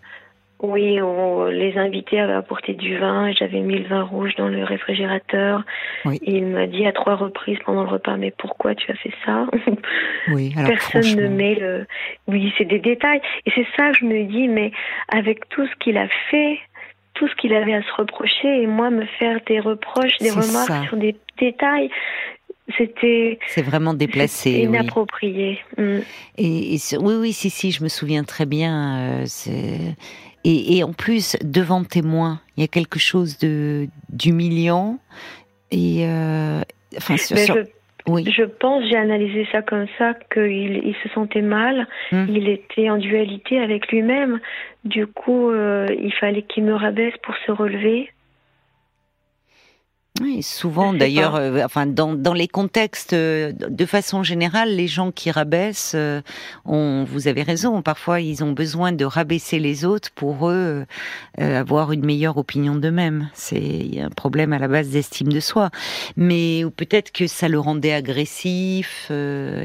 oui, 0.60 1.00
où 1.00 1.46
les 1.48 1.76
invités 1.78 2.18
avaient 2.20 2.32
apporté 2.34 2.72
du 2.74 2.96
vin 2.98 3.26
et 3.28 3.34
j'avais 3.34 3.60
mis 3.60 3.78
le 3.78 3.88
vin 3.88 4.02
rouge 4.02 4.34
dans 4.36 4.48
le 4.48 4.64
réfrigérateur. 4.64 5.62
Oui. 6.04 6.18
Et 6.22 6.32
il 6.36 6.46
m'a 6.46 6.66
dit 6.66 6.86
à 6.86 6.92
trois 6.92 7.14
reprises 7.14 7.58
pendant 7.64 7.82
le 7.84 7.88
repas, 7.90 8.16
mais 8.16 8.32
pourquoi 8.36 8.74
tu 8.74 8.90
as 8.90 8.94
fait 8.96 9.12
ça 9.24 9.46
Oui, 10.28 10.52
alors 10.56 10.68
Personne 10.70 11.16
ne 11.16 11.28
met 11.28 11.54
le. 11.56 11.86
Oui, 12.26 12.52
c'est 12.58 12.64
des 12.64 12.78
détails. 12.78 13.20
Et 13.46 13.50
c'est 13.54 13.66
ça 13.76 13.90
que 13.92 13.98
je 13.98 14.04
me 14.04 14.24
dis, 14.24 14.48
mais 14.48 14.72
avec 15.08 15.48
tout 15.50 15.66
ce 15.66 15.74
qu'il 15.76 15.96
a 15.98 16.08
fait, 16.30 16.58
tout 17.14 17.28
ce 17.28 17.34
qu'il 17.36 17.54
avait 17.54 17.74
à 17.74 17.82
se 17.82 17.92
reprocher, 17.96 18.62
et 18.62 18.66
moi 18.66 18.90
me 18.90 19.04
faire 19.18 19.38
des 19.46 19.60
reproches, 19.60 20.16
des 20.18 20.30
remarques 20.30 20.68
ça. 20.68 20.82
sur 20.84 20.96
des 20.96 21.16
détails, 21.38 21.90
c'était 22.76 23.38
C'est 23.48 23.62
vraiment 23.62 23.94
déplacé. 23.94 24.50
Oui. 24.50 24.62
inapproprié. 24.64 25.58
Mm. 25.78 25.98
Et, 26.38 26.76
oui, 27.00 27.14
oui, 27.20 27.32
si, 27.32 27.50
si, 27.50 27.70
je 27.70 27.82
me 27.82 27.88
souviens 27.88 28.24
très 28.24 28.46
bien. 28.46 29.22
euh, 29.22 29.24
et, 30.44 30.76
et 30.78 30.84
en 30.84 30.92
plus, 30.92 31.36
devant 31.42 31.84
témoin, 31.84 32.40
il 32.56 32.60
y 32.60 32.64
a 32.64 32.68
quelque 32.68 32.98
chose 32.98 33.38
de 33.38 33.86
d'humiliant. 34.10 34.98
Et 35.70 36.06
euh, 36.06 36.60
enfin, 36.96 37.16
sur- 37.16 37.36
Mais 37.36 37.44
sur- 37.44 37.56
je, 37.56 37.60
oui, 38.08 38.24
je 38.30 38.44
pense, 38.44 38.84
j'ai 38.88 38.96
analysé 38.96 39.46
ça 39.50 39.62
comme 39.62 39.86
ça, 39.98 40.14
qu'il 40.32 40.80
il 40.84 40.94
se 41.02 41.08
sentait 41.08 41.42
mal, 41.42 41.88
Hmm. 42.12 42.26
il 42.28 42.48
était 42.48 42.88
en 42.90 42.96
dualité 42.98 43.58
avec 43.58 43.88
lui-même. 43.88 44.38
Du 44.84 45.06
coup, 45.08 45.50
euh, 45.50 45.86
il 46.00 46.12
fallait 46.12 46.42
qu'il 46.42 46.62
me 46.64 46.74
rabaisse 46.74 47.14
pour 47.24 47.34
se 47.46 47.50
relever. 47.50 48.08
Oui, 50.20 50.42
souvent 50.42 50.92
d'ailleurs, 50.92 51.34
euh, 51.36 51.62
enfin, 51.64 51.86
dans, 51.86 52.14
dans 52.14 52.32
les 52.32 52.48
contextes, 52.48 53.12
euh, 53.12 53.52
de 53.52 53.86
façon 53.86 54.22
générale, 54.22 54.74
les 54.74 54.86
gens 54.86 55.10
qui 55.10 55.30
rabaissent, 55.30 55.94
euh, 55.96 56.20
ont, 56.64 57.04
vous 57.04 57.28
avez 57.28 57.42
raison, 57.42 57.82
parfois 57.82 58.20
ils 58.20 58.42
ont 58.42 58.52
besoin 58.52 58.92
de 58.92 59.04
rabaisser 59.04 59.58
les 59.58 59.84
autres 59.84 60.10
pour 60.14 60.48
eux 60.48 60.84
euh, 61.40 61.60
avoir 61.60 61.92
une 61.92 62.04
meilleure 62.04 62.36
opinion 62.38 62.74
d'eux-mêmes. 62.74 63.28
C'est 63.34 64.00
un 64.00 64.10
problème 64.10 64.52
à 64.52 64.58
la 64.58 64.68
base 64.68 64.90
d'estime 64.90 65.28
de 65.28 65.40
soi, 65.40 65.70
mais 66.16 66.64
ou 66.64 66.70
peut-être 66.70 67.12
que 67.12 67.26
ça 67.26 67.48
le 67.48 67.58
rendait 67.58 67.92
agressif. 67.92 69.08
euh, 69.10 69.64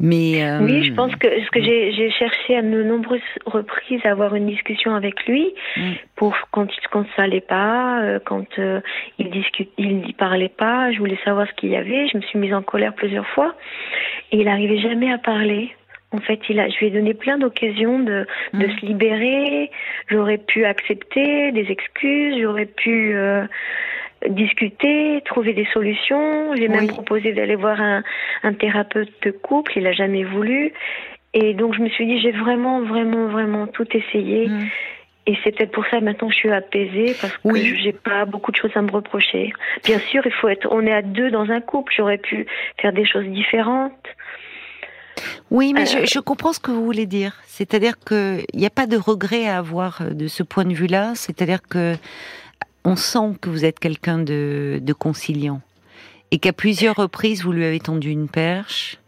mais 0.00 0.44
euh, 0.44 0.60
Oui, 0.62 0.84
je 0.84 0.92
pense 0.94 1.14
que 1.16 1.28
ce 1.28 1.50
que 1.50 1.62
j'ai 1.62 2.10
cherché 2.18 2.56
à 2.56 2.62
de 2.62 2.82
nombreuses 2.82 3.20
reprises 3.46 4.00
à 4.04 4.10
avoir 4.10 4.34
une 4.34 4.46
discussion 4.46 4.94
avec 4.94 5.24
lui 5.26 5.54
Mm. 5.76 5.92
pour 6.16 6.34
quand 6.50 6.66
il 6.66 6.88
quand 6.90 7.04
ça 7.16 7.22
allait 7.22 7.40
pas, 7.40 8.02
euh, 8.02 8.18
quand 8.24 8.46
euh, 8.58 8.80
il 9.18 9.30
discute, 9.30 9.70
il 9.78 9.98
n'y 9.98 10.12
parlait 10.12 10.48
pas. 10.48 10.92
Je 10.92 10.98
voulais 10.98 11.18
savoir 11.24 11.46
ce 11.48 11.52
qu'il 11.54 11.70
y 11.70 11.76
avait. 11.76 12.08
Je 12.08 12.16
me 12.16 12.22
suis 12.22 12.38
mise 12.38 12.54
en 12.54 12.62
colère 12.62 12.94
plusieurs 12.94 13.26
fois 13.28 13.54
et 14.32 14.38
il 14.38 14.44
n'arrivait 14.44 14.78
jamais 14.78 15.12
à 15.12 15.18
parler. 15.18 15.74
En 16.12 16.18
fait, 16.18 16.40
il 16.48 16.60
a, 16.60 16.68
je 16.68 16.78
lui 16.78 16.86
ai 16.86 16.90
donné 16.90 17.12
plein 17.12 17.38
d'occasions 17.38 17.98
de, 17.98 18.26
de 18.52 18.66
Mm. 18.66 18.78
se 18.78 18.86
libérer. 18.86 19.70
J'aurais 20.08 20.38
pu 20.38 20.64
accepter 20.64 21.50
des 21.52 21.66
excuses. 21.70 22.40
J'aurais 22.40 22.66
pu 22.66 23.14
euh, 23.16 23.44
discuter, 24.28 25.20
trouver 25.24 25.54
des 25.54 25.66
solutions. 25.72 26.54
J'ai 26.54 26.68
même 26.68 26.86
proposé 26.86 27.32
d'aller 27.32 27.56
voir 27.56 27.80
un, 27.80 28.52
thérapeute 28.54 29.10
de 29.22 29.32
couple. 29.32 29.72
Il 29.76 29.84
n'a 29.84 29.92
jamais 29.92 30.24
voulu. 30.24 30.72
Et 31.32 31.52
donc 31.52 31.74
je 31.74 31.80
me 31.80 31.88
suis 31.88 32.06
dit, 32.06 32.20
j'ai 32.20 32.30
vraiment, 32.30 32.82
vraiment, 32.82 33.26
vraiment 33.26 33.66
tout 33.66 33.86
essayé. 33.96 34.48
Mm. 34.48 34.68
Et 35.26 35.36
c'est 35.42 35.52
peut-être 35.52 35.72
pour 35.72 35.86
ça 35.86 36.00
maintenant 36.00 36.28
que 36.28 36.34
je 36.34 36.38
suis 36.38 36.52
apaisée 36.52 37.16
parce 37.20 37.32
que 37.32 37.48
oui. 37.48 37.76
j'ai 37.82 37.92
pas 37.92 38.26
beaucoup 38.26 38.52
de 38.52 38.56
choses 38.56 38.72
à 38.74 38.82
me 38.82 38.90
reprocher. 38.90 39.52
Bien 39.84 39.98
sûr, 39.98 40.22
il 40.26 40.32
faut 40.32 40.48
être. 40.48 40.68
On 40.70 40.86
est 40.86 40.92
à 40.92 41.02
deux 41.02 41.30
dans 41.30 41.50
un 41.50 41.60
couple. 41.60 41.92
J'aurais 41.96 42.18
pu 42.18 42.46
faire 42.78 42.92
des 42.92 43.06
choses 43.06 43.26
différentes. 43.26 43.92
Oui, 45.50 45.72
mais 45.72 45.86
je, 45.86 45.98
euh. 45.98 46.04
je, 46.06 46.18
comprends 46.18 46.52
ce 46.52 46.60
que 46.60 46.70
vous 46.70 46.84
voulez 46.84 47.06
dire. 47.06 47.40
C'est-à-dire 47.46 47.98
qu'il 47.98 48.44
n'y 48.52 48.66
a 48.66 48.70
pas 48.70 48.86
de 48.86 48.98
regret 48.98 49.46
à 49.48 49.58
avoir 49.58 50.02
euh, 50.02 50.10
de 50.10 50.28
ce 50.28 50.42
point 50.42 50.64
de 50.64 50.74
vue-là. 50.74 51.12
C'est-à-dire 51.14 51.62
que 51.62 51.94
on 52.84 52.96
sent 52.96 53.38
que 53.40 53.48
vous 53.48 53.64
êtes 53.64 53.78
quelqu'un 53.78 54.18
de, 54.18 54.78
de 54.82 54.92
conciliant 54.92 55.62
et 56.30 56.38
qu'à 56.38 56.52
plusieurs 56.52 56.96
reprises 56.96 57.44
vous 57.44 57.52
lui 57.52 57.64
avez 57.64 57.80
tendu 57.80 58.10
une 58.10 58.28
perche. 58.28 58.98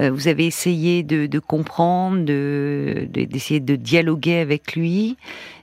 Euh, 0.00 0.10
vous 0.10 0.28
avez 0.28 0.46
essayé 0.46 1.02
de, 1.02 1.26
de 1.26 1.38
comprendre, 1.38 2.24
de, 2.24 3.06
d'essayer 3.08 3.60
de, 3.60 3.76
dialoguer 3.76 4.38
avec 4.38 4.74
lui, 4.74 5.16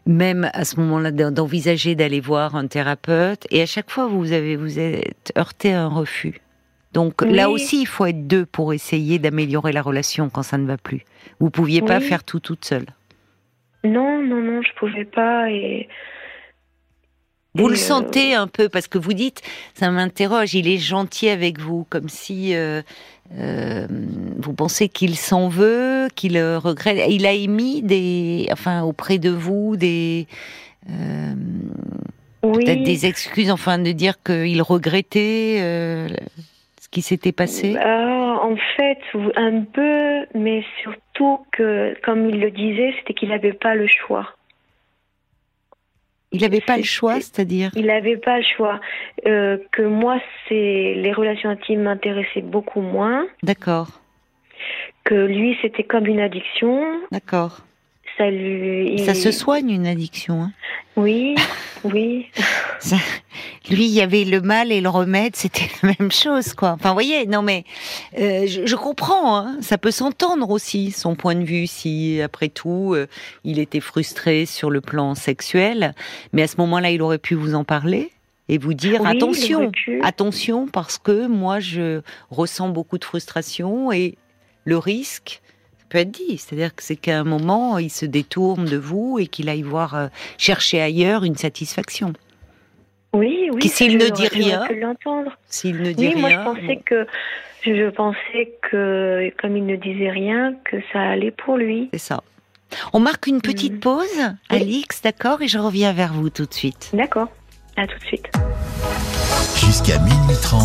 même 0.05 0.49
à 0.53 0.63
ce 0.63 0.79
moment-là 0.79 1.11
d'envisager 1.11 1.95
d'aller 1.95 2.21
voir 2.21 2.55
un 2.55 2.67
thérapeute. 2.67 3.45
Et 3.51 3.61
à 3.61 3.65
chaque 3.65 3.89
fois, 3.89 4.07
vous 4.07 4.31
avez 4.31 4.55
vous 4.55 4.79
êtes 4.79 5.33
heurté 5.37 5.73
à 5.73 5.83
un 5.83 5.89
refus. 5.89 6.39
Donc 6.93 7.21
là 7.21 7.49
aussi, 7.49 7.81
il 7.81 7.87
faut 7.87 8.05
être 8.05 8.27
deux 8.27 8.45
pour 8.45 8.73
essayer 8.73 9.17
d'améliorer 9.17 9.71
la 9.71 9.81
relation 9.81 10.29
quand 10.29 10.43
ça 10.43 10.57
ne 10.57 10.67
va 10.67 10.77
plus. 10.77 11.05
Vous 11.39 11.49
pouviez 11.49 11.81
pas 11.81 11.99
faire 11.99 12.23
tout 12.23 12.39
toute 12.39 12.65
seule. 12.65 12.85
Non, 13.83 14.21
non, 14.21 14.41
non, 14.41 14.61
je 14.61 14.73
pouvais 14.77 15.05
pas 15.05 15.49
et. 15.49 15.87
Vous 17.53 17.67
le 17.67 17.73
euh, 17.73 17.77
sentez 17.77 18.33
un 18.33 18.47
peu 18.47 18.69
parce 18.69 18.87
que 18.87 18.97
vous 18.97 19.13
dites, 19.13 19.41
ça 19.73 19.91
m'interroge, 19.91 20.53
il 20.53 20.69
est 20.69 20.77
gentil 20.77 21.27
avec 21.27 21.59
vous, 21.59 21.85
comme 21.89 22.07
si 22.07 22.55
euh, 22.55 22.81
euh, 23.39 23.87
vous 24.37 24.53
pensez 24.53 24.89
qu'il 24.89 25.15
s'en 25.15 25.47
veut, 25.47 26.07
qu'il 26.15 26.37
regrette? 26.39 26.99
Il 27.09 27.25
a 27.25 27.31
émis 27.31 27.81
des, 27.81 28.47
enfin 28.51 28.83
auprès 28.83 29.17
de 29.17 29.29
vous 29.29 29.77
des, 29.77 30.27
peut-être 32.41 32.83
des 32.83 33.05
excuses, 33.05 33.51
enfin 33.51 33.79
de 33.79 33.91
dire 33.91 34.21
qu'il 34.23 34.61
regrettait 34.61 36.07
qui 36.91 37.01
s'était 37.01 37.31
passé? 37.31 37.75
Euh, 37.75 38.35
En 38.35 38.55
fait, 38.75 38.99
un 39.37 39.61
peu, 39.61 40.25
mais 40.35 40.63
surtout 40.81 41.39
que, 41.51 41.95
comme 42.03 42.29
il 42.29 42.39
le 42.39 42.51
disait, 42.51 42.93
c'était 42.99 43.13
qu'il 43.13 43.29
n'avait 43.29 43.53
pas 43.53 43.75
le 43.75 43.87
choix. 43.87 44.27
Il 46.31 46.41
n'avait 46.41 46.61
pas 46.61 46.77
le 46.77 46.83
choix, 46.83 47.15
c'est-à-dire 47.15 47.71
Il 47.75 47.87
n'avait 47.87 48.17
pas 48.17 48.37
le 48.37 48.45
choix. 48.55 48.79
Euh, 49.25 49.57
que 49.71 49.81
moi, 49.81 50.19
c'est 50.47 50.93
les 50.95 51.11
relations 51.13 51.49
intimes 51.49 51.81
m'intéressaient 51.81 52.41
beaucoup 52.41 52.81
moins. 52.81 53.25
D'accord. 53.43 54.01
Que 55.03 55.15
lui, 55.15 55.57
c'était 55.61 55.83
comme 55.83 56.05
une 56.05 56.19
addiction. 56.21 56.83
D'accord. 57.11 57.59
Ça 58.17 58.29
lui. 58.29 58.99
Ça 58.99 59.13
se 59.13 59.31
soigne 59.31 59.71
une 59.71 59.87
addiction. 59.87 60.43
Hein 60.43 60.51
oui, 60.95 61.35
oui. 61.83 62.27
Lui, 63.69 63.85
il 63.85 63.91
y 63.91 64.01
avait 64.01 64.23
le 64.23 64.41
mal 64.41 64.71
et 64.71 64.81
le 64.81 64.89
remède, 64.89 65.35
c'était 65.35 65.69
la 65.83 65.93
même 65.99 66.11
chose, 66.11 66.53
quoi. 66.53 66.71
Enfin, 66.71 66.89
vous 66.89 66.95
voyez, 66.95 67.25
non 67.27 67.41
mais 67.41 67.63
euh, 68.17 68.47
je, 68.47 68.75
comprends, 68.75 69.37
hein, 69.37 69.57
ça 69.61 69.77
peut 69.77 69.91
s'entendre 69.91 70.49
aussi, 70.49 70.91
son 70.91 71.15
point 71.15 71.35
de 71.35 71.43
vue, 71.43 71.67
si 71.67 72.21
après 72.21 72.49
tout, 72.49 72.93
euh, 72.93 73.07
il 73.43 73.59
était 73.59 73.79
frustré 73.79 74.45
sur 74.45 74.69
le 74.69 74.81
plan 74.81 75.15
sexuel, 75.15 75.93
mais 76.33 76.41
à 76.41 76.47
ce 76.47 76.55
moment-là, 76.57 76.89
il 76.91 77.01
aurait 77.01 77.19
pu 77.19 77.35
vous 77.35 77.53
en 77.53 77.63
parler 77.63 78.11
et 78.49 78.57
vous 78.57 78.73
dire 78.73 79.05
attention, 79.05 79.71
attention, 80.01 80.67
parce 80.67 80.97
que 80.97 81.27
moi, 81.27 81.59
je 81.59 82.01
ressens 82.31 82.69
beaucoup 82.69 82.97
de 82.97 83.05
frustration 83.05 83.91
et 83.91 84.17
le 84.65 84.77
risque, 84.77 85.41
peut 85.91 85.99
être 85.99 86.11
dit. 86.11 86.37
C'est-à-dire 86.37 86.73
que 86.73 86.81
c'est 86.81 86.95
qu'à 86.95 87.19
un 87.19 87.23
moment, 87.23 87.77
il 87.77 87.91
se 87.91 88.05
détourne 88.05 88.65
de 88.65 88.77
vous 88.77 89.19
et 89.19 89.27
qu'il 89.27 89.49
aille 89.49 89.61
voir 89.61 89.93
euh, 89.93 90.07
chercher 90.37 90.81
ailleurs 90.81 91.23
une 91.23 91.35
satisfaction. 91.35 92.13
Oui, 93.13 93.49
oui. 93.51 93.67
S'il 93.67 93.97
ne 93.97 94.09
dit 94.09 94.27
rien. 94.27 94.67
S'il 95.47 95.81
ne 95.81 95.91
dit 95.91 96.07
oui, 96.07 96.15
Moi, 96.15 96.29
je 96.29 96.37
pensais 96.37 96.79
que 96.85 97.07
je 97.63 97.89
pensais 97.89 98.53
que 98.69 99.31
comme 99.39 99.57
il 99.57 99.65
ne 99.65 99.75
disait 99.75 100.09
rien, 100.09 100.55
que 100.63 100.77
ça 100.91 101.01
allait 101.01 101.31
pour 101.31 101.57
lui. 101.57 101.89
C'est 101.93 101.99
ça. 101.99 102.23
On 102.93 102.99
marque 102.99 103.27
une 103.27 103.41
petite 103.41 103.73
mm. 103.73 103.79
pause, 103.79 104.21
Alix, 104.49 105.01
d'accord, 105.01 105.41
et 105.41 105.47
je 105.47 105.57
reviens 105.57 105.91
vers 105.91 106.13
vous 106.13 106.29
tout 106.29 106.45
de 106.45 106.53
suite. 106.53 106.89
D'accord. 106.93 107.27
À 107.75 107.85
tout 107.85 107.97
de 107.99 108.05
suite. 108.05 108.29
Jusqu'à 109.57 109.99
minuit 109.99 110.37
30, 110.41 110.61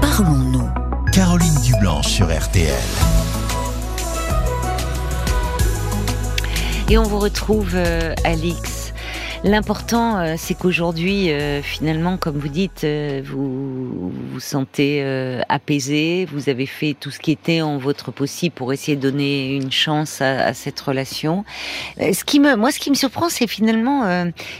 parlons-nous. 0.00 0.68
Caroline 1.12 1.54
Dublanche 1.64 2.06
sur 2.06 2.26
RTL. 2.26 2.72
Et 6.90 6.96
on 6.96 7.02
vous 7.02 7.18
retrouve, 7.18 7.74
euh, 7.74 8.14
Alix. 8.24 8.77
L'important, 9.44 10.18
euh, 10.18 10.34
c'est 10.36 10.54
qu'aujourd'hui, 10.54 11.30
euh, 11.30 11.62
finalement, 11.62 12.16
comme 12.16 12.36
vous 12.38 12.48
dites, 12.48 12.84
vous 13.24 14.10
vous 14.10 14.40
sentez 14.40 15.02
apaisé, 15.48 16.26
vous 16.32 16.48
avez 16.48 16.66
fait 16.66 16.96
tout 16.98 17.10
ce 17.10 17.20
qui 17.20 17.30
était 17.30 17.60
en 17.60 17.78
votre 17.78 18.10
possible 18.10 18.54
pour 18.54 18.72
essayer 18.72 18.96
de 18.96 19.02
donner 19.02 19.54
une 19.54 19.70
chance 19.70 20.20
à, 20.20 20.52
cette 20.54 20.80
relation. 20.80 21.44
ce 21.98 22.24
qui 22.24 22.40
me, 22.40 22.56
moi, 22.56 22.72
ce 22.72 22.80
qui 22.80 22.90
me 22.90 22.94
surprend, 22.94 23.28
c'est 23.28 23.46
finalement, 23.46 24.04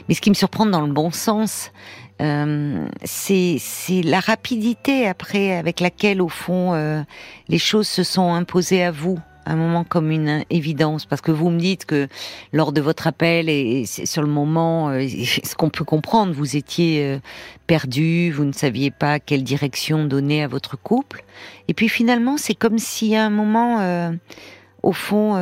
mais 0.09 0.15
ce 0.15 0.21
qui 0.21 0.31
me 0.31 0.35
surprend 0.35 0.67
dans 0.67 0.83
le 0.83 0.93
bon 0.93 1.11
sens, 1.11 1.73
c'est 2.21 4.03
la 4.05 4.21
rapidité 4.21 5.07
après 5.09 5.57
avec 5.57 5.81
laquelle, 5.81 6.23
au 6.23 6.29
fond, 6.29 7.05
les 7.49 7.59
choses 7.59 7.89
se 7.89 8.03
sont 8.03 8.33
imposées 8.33 8.85
à 8.85 8.91
vous 8.91 9.19
un 9.53 9.57
moment 9.57 9.85
comme 9.85 10.11
une 10.11 10.45
évidence 10.51 11.07
Parce 11.07 11.21
que 11.21 11.33
vous 11.33 11.51
me 11.51 11.59
dites 11.59 11.87
que 11.87 12.09
lors 12.53 12.73
de 12.73 12.81
votre 12.81 13.07
appel 13.07 13.49
et 13.49 13.85
sur 13.87 14.23
le 14.23 14.29
moment, 14.29 14.91
euh, 14.91 15.07
ce 15.09 15.55
qu'on 15.55 15.71
peut 15.71 15.85
comprendre, 15.85 16.33
vous 16.33 16.57
étiez 16.57 17.05
euh, 17.05 17.19
perdu, 17.67 18.31
vous 18.31 18.45
ne 18.45 18.53
saviez 18.53 18.91
pas 18.91 19.19
quelle 19.21 19.43
direction 19.43 20.05
donner 20.05 20.43
à 20.43 20.49
votre 20.49 20.81
couple. 20.81 21.23
Et 21.69 21.75
puis 21.75 21.89
finalement, 21.89 22.37
c'est 22.37 22.55
comme 22.55 22.79
si 22.79 23.17
à 23.17 23.25
un 23.25 23.31
moment, 23.31 23.81
euh, 23.81 24.11
au 24.83 24.93
fond, 24.93 25.37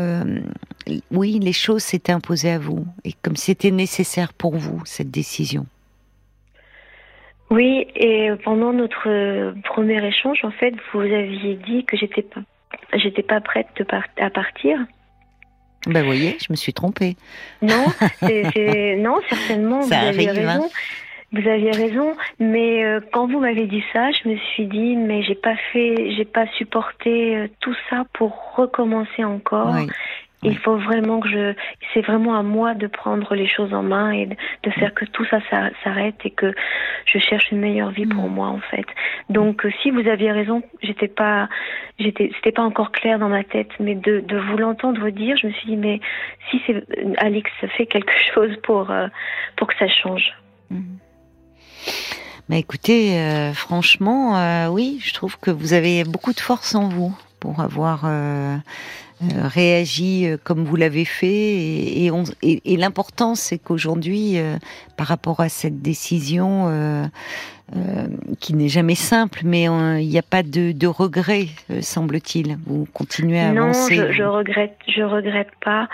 oui, 1.10 1.38
les 1.40 1.52
choses 1.52 1.82
s'étaient 1.82 2.12
imposées 2.12 2.50
à 2.50 2.58
vous 2.58 2.86
et 3.04 3.12
comme 3.22 3.36
c'était 3.36 3.70
nécessaire 3.70 4.32
pour 4.32 4.56
vous 4.56 4.80
cette 4.84 5.10
décision. 5.10 5.66
Oui, 7.50 7.86
et 7.94 8.30
pendant 8.44 8.72
notre 8.72 9.54
premier 9.62 10.04
échange, 10.04 10.40
en 10.42 10.50
fait, 10.50 10.74
vous 10.92 11.00
aviez 11.00 11.56
dit 11.56 11.84
que 11.84 11.96
j'étais 11.96 12.22
pas 12.22 12.40
j'étais 12.94 13.22
pas 13.22 13.40
prête 13.40 13.68
à 14.18 14.30
partir. 14.30 14.78
Ben, 15.86 16.00
vous 16.00 16.06
voyez, 16.06 16.36
je 16.40 16.46
me 16.50 16.56
suis 16.56 16.72
trompée. 16.72 17.16
Non, 17.62 17.86
non, 18.22 19.20
certainement, 19.28 19.80
vous 19.80 19.92
aviez 19.92 20.28
hein. 20.28 20.32
raison. 20.32 20.70
Vous 21.32 21.48
aviez 21.48 21.72
raison, 21.72 22.14
mais 22.38 22.84
euh, 22.84 23.00
quand 23.12 23.26
vous 23.26 23.40
m'avez 23.40 23.66
dit 23.66 23.82
ça, 23.92 24.10
je 24.12 24.28
me 24.28 24.36
suis 24.36 24.66
dit, 24.66 24.94
mais 24.94 25.22
j'ai 25.24 25.34
pas 25.34 25.56
fait, 25.72 26.12
j'ai 26.16 26.24
pas 26.24 26.46
supporté 26.56 27.36
euh, 27.36 27.48
tout 27.60 27.74
ça 27.90 28.04
pour 28.12 28.54
recommencer 28.56 29.24
encore. 29.24 29.74
Oui. 29.74 29.88
Il 30.42 30.58
faut 30.58 30.76
vraiment 30.76 31.20
que 31.20 31.28
je, 31.28 31.54
c'est 31.92 32.02
vraiment 32.02 32.36
à 32.36 32.42
moi 32.42 32.74
de 32.74 32.86
prendre 32.86 33.34
les 33.34 33.48
choses 33.48 33.72
en 33.72 33.82
main 33.82 34.10
et 34.10 34.26
de 34.26 34.70
faire 34.70 34.92
que 34.94 35.04
tout 35.06 35.24
ça 35.24 35.38
s'arrête 35.82 36.16
et 36.24 36.30
que 36.30 36.52
je 37.06 37.18
cherche 37.18 37.50
une 37.50 37.58
meilleure 37.58 37.90
vie 37.90 38.06
pour 38.06 38.28
mm. 38.28 38.34
moi 38.34 38.48
en 38.48 38.60
fait. 38.60 38.86
Donc 39.30 39.64
euh, 39.64 39.70
si 39.82 39.90
vous 39.90 40.06
aviez 40.06 40.30
raison, 40.32 40.62
j'étais 40.82 41.08
pas, 41.08 41.48
j'étais, 41.98 42.30
c'était 42.36 42.52
pas 42.52 42.62
encore 42.62 42.92
clair 42.92 43.18
dans 43.18 43.28
ma 43.28 43.44
tête, 43.44 43.70
mais 43.80 43.94
de, 43.94 44.20
de 44.20 44.38
vous 44.38 44.58
l'entendre 44.58 45.08
dire, 45.08 45.36
je 45.36 45.46
me 45.46 45.52
suis 45.52 45.68
dit 45.68 45.76
mais 45.76 46.00
si 46.50 46.60
c'est 46.66 46.84
Alix 47.18 47.50
fait 47.76 47.86
quelque 47.86 48.12
chose 48.34 48.54
pour 48.62 48.90
euh, 48.90 49.08
pour 49.56 49.68
que 49.68 49.74
ça 49.78 49.88
change. 49.88 50.34
Mm. 50.70 50.98
Bah 52.48 52.56
écoutez, 52.56 53.18
euh, 53.18 53.52
franchement, 53.54 54.68
oui, 54.70 55.00
je 55.02 55.12
trouve 55.12 55.36
que 55.36 55.50
vous 55.50 55.72
avez 55.72 56.04
beaucoup 56.04 56.32
de 56.32 56.38
force 56.38 56.76
en 56.76 56.88
vous 56.88 57.12
pour 57.40 57.58
avoir 57.60 58.04
euh, 59.22 59.48
réagi 59.48 60.26
euh, 60.26 60.36
comme 60.42 60.64
vous 60.64 60.76
l'avez 60.76 61.06
fait. 61.06 61.26
Et, 61.26 62.10
et, 62.42 62.76
l'important, 62.76 63.34
c'est 63.34 63.56
qu'aujourd'hui, 63.56 64.38
euh, 64.38 64.56
par 64.98 65.06
rapport 65.06 65.40
à 65.40 65.48
cette 65.48 65.80
décision, 65.80 66.70
qui 68.40 68.54
n'est 68.54 68.68
jamais 68.68 68.94
simple, 68.94 69.40
mais 69.44 69.64
il 69.64 70.08
n'y 70.08 70.18
a 70.18 70.22
pas 70.22 70.42
de, 70.42 70.72
de 70.72 70.86
regret, 70.86 71.46
semble-t-il. 71.80 72.58
Vous 72.66 72.86
continuez 72.92 73.40
à 73.40 73.48
avancer. 73.48 73.96
Non, 73.96 74.06
je, 74.08 74.12
je 74.12 74.22
regrette, 74.22 74.76
je 74.86 75.02
regrette 75.02 75.50
pas. 75.64 75.88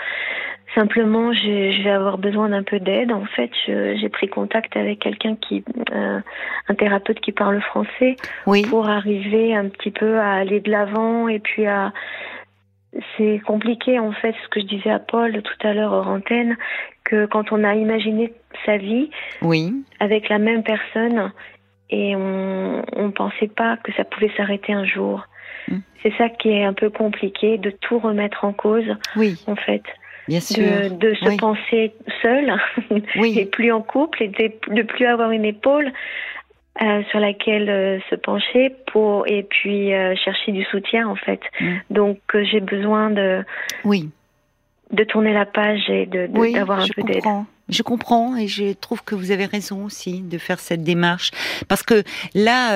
Simplement, 0.75 1.33
je, 1.33 1.83
vais 1.83 1.89
avoir 1.89 2.17
besoin 2.17 2.49
d'un 2.49 2.63
peu 2.63 2.79
d'aide. 2.79 3.11
En 3.11 3.25
fait, 3.25 3.51
j'ai 3.67 4.09
pris 4.09 4.27
contact 4.27 4.75
avec 4.75 4.99
quelqu'un 4.99 5.35
qui, 5.35 5.63
un 5.91 6.75
thérapeute 6.75 7.21
qui 7.21 7.31
parle 7.31 7.61
français, 7.61 8.17
oui. 8.47 8.63
pour 8.63 8.87
arriver 8.87 9.55
un 9.55 9.69
petit 9.69 9.91
peu 9.91 10.19
à 10.19 10.33
aller 10.33 10.59
de 10.59 10.69
l'avant 10.69 11.27
et 11.27 11.39
puis 11.39 11.65
à 11.65 11.93
c'est 13.17 13.41
compliqué 13.45 13.99
en 13.99 14.11
fait 14.11 14.35
ce 14.43 14.49
que 14.49 14.59
je 14.59 14.65
disais 14.65 14.89
à 14.89 14.99
Paul 14.99 15.41
tout 15.41 15.67
à 15.67 15.73
l'heure 15.73 15.91
hors 15.91 16.07
antenne 16.07 16.57
que 17.03 17.25
quand 17.25 17.51
on 17.51 17.63
a 17.63 17.75
imaginé 17.75 18.33
sa 18.65 18.77
vie 18.77 19.09
oui. 19.41 19.73
avec 19.99 20.29
la 20.29 20.39
même 20.39 20.63
personne 20.63 21.31
et 21.89 22.15
on 22.15 22.83
ne 22.97 23.11
pensait 23.11 23.47
pas 23.47 23.77
que 23.77 23.91
ça 23.93 24.03
pouvait 24.03 24.31
s'arrêter 24.35 24.73
un 24.73 24.85
jour. 24.85 25.27
Mm. 25.67 25.77
C'est 26.01 26.13
ça 26.17 26.29
qui 26.29 26.49
est 26.49 26.63
un 26.63 26.73
peu 26.73 26.89
compliqué, 26.89 27.57
de 27.57 27.69
tout 27.69 27.99
remettre 27.99 28.45
en 28.45 28.53
cause, 28.53 28.95
oui. 29.15 29.39
en 29.47 29.55
fait. 29.55 29.83
Bien 30.27 30.39
sûr. 30.39 30.63
De, 30.97 31.13
se 31.15 31.37
penser 31.37 31.93
seul, 32.21 32.55
oui. 33.17 33.35
et 33.39 33.45
plus 33.45 33.71
en 33.71 33.81
couple, 33.81 34.23
et 34.23 34.27
de, 34.29 34.73
de 34.73 34.81
plus 34.81 35.05
avoir 35.05 35.31
une 35.31 35.45
épaule 35.45 35.91
euh, 36.81 37.03
sur 37.11 37.19
laquelle 37.19 37.69
euh, 37.69 37.99
se 38.09 38.15
pencher 38.15 38.75
pour 38.91 39.27
et 39.27 39.43
puis 39.43 39.93
euh, 39.93 40.15
chercher 40.15 40.51
du 40.51 40.63
soutien 40.63 41.07
en 41.07 41.15
fait. 41.15 41.39
Mm. 41.61 41.73
Donc 41.91 42.17
j'ai 42.33 42.61
besoin 42.61 43.11
de 43.11 43.43
oui 43.83 44.09
de 44.89 45.03
tourner 45.03 45.33
la 45.33 45.45
page 45.45 45.87
et 45.91 46.07
de 46.07 46.25
d'avoir 46.51 46.79
un 46.79 46.87
peu 46.95 47.03
d'aide. 47.03 47.21
Je 47.69 47.83
comprends 47.83 48.35
et 48.35 48.47
je 48.47 48.73
trouve 48.73 49.03
que 49.03 49.13
vous 49.13 49.29
avez 49.29 49.45
raison 49.45 49.85
aussi 49.85 50.21
de 50.21 50.39
faire 50.39 50.59
cette 50.59 50.83
démarche 50.83 51.29
parce 51.67 51.83
que 51.83 52.01
là 52.33 52.71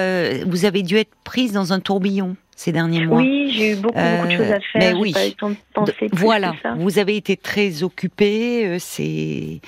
vous 0.45 0.65
avez 0.65 0.83
dû 0.83 0.97
être 0.97 1.15
prise 1.23 1.51
dans 1.53 1.73
un 1.73 1.79
tourbillon 1.79 2.36
ces 2.55 2.71
derniers 2.71 3.05
mois. 3.05 3.21
Oui, 3.21 3.51
j'ai 3.51 3.71
eu 3.71 3.75
beaucoup, 3.75 3.99
beaucoup 3.99 4.27
de 4.27 4.38
choses 4.38 4.51
à 4.51 4.60
faire. 4.60 4.62
Mais 4.75 4.93
oui. 4.93 5.12
Pas 5.12 5.25
eu 5.25 5.29
le 5.29 5.36
temps 5.36 5.49
de 5.49 5.57
penser 5.73 6.07
voilà, 6.12 6.53
ça. 6.63 6.73
vous 6.75 6.97
avez 6.97 7.15
été 7.15 7.38
très 7.38 7.83
occupée. 7.83 8.77
C'est 8.79 9.60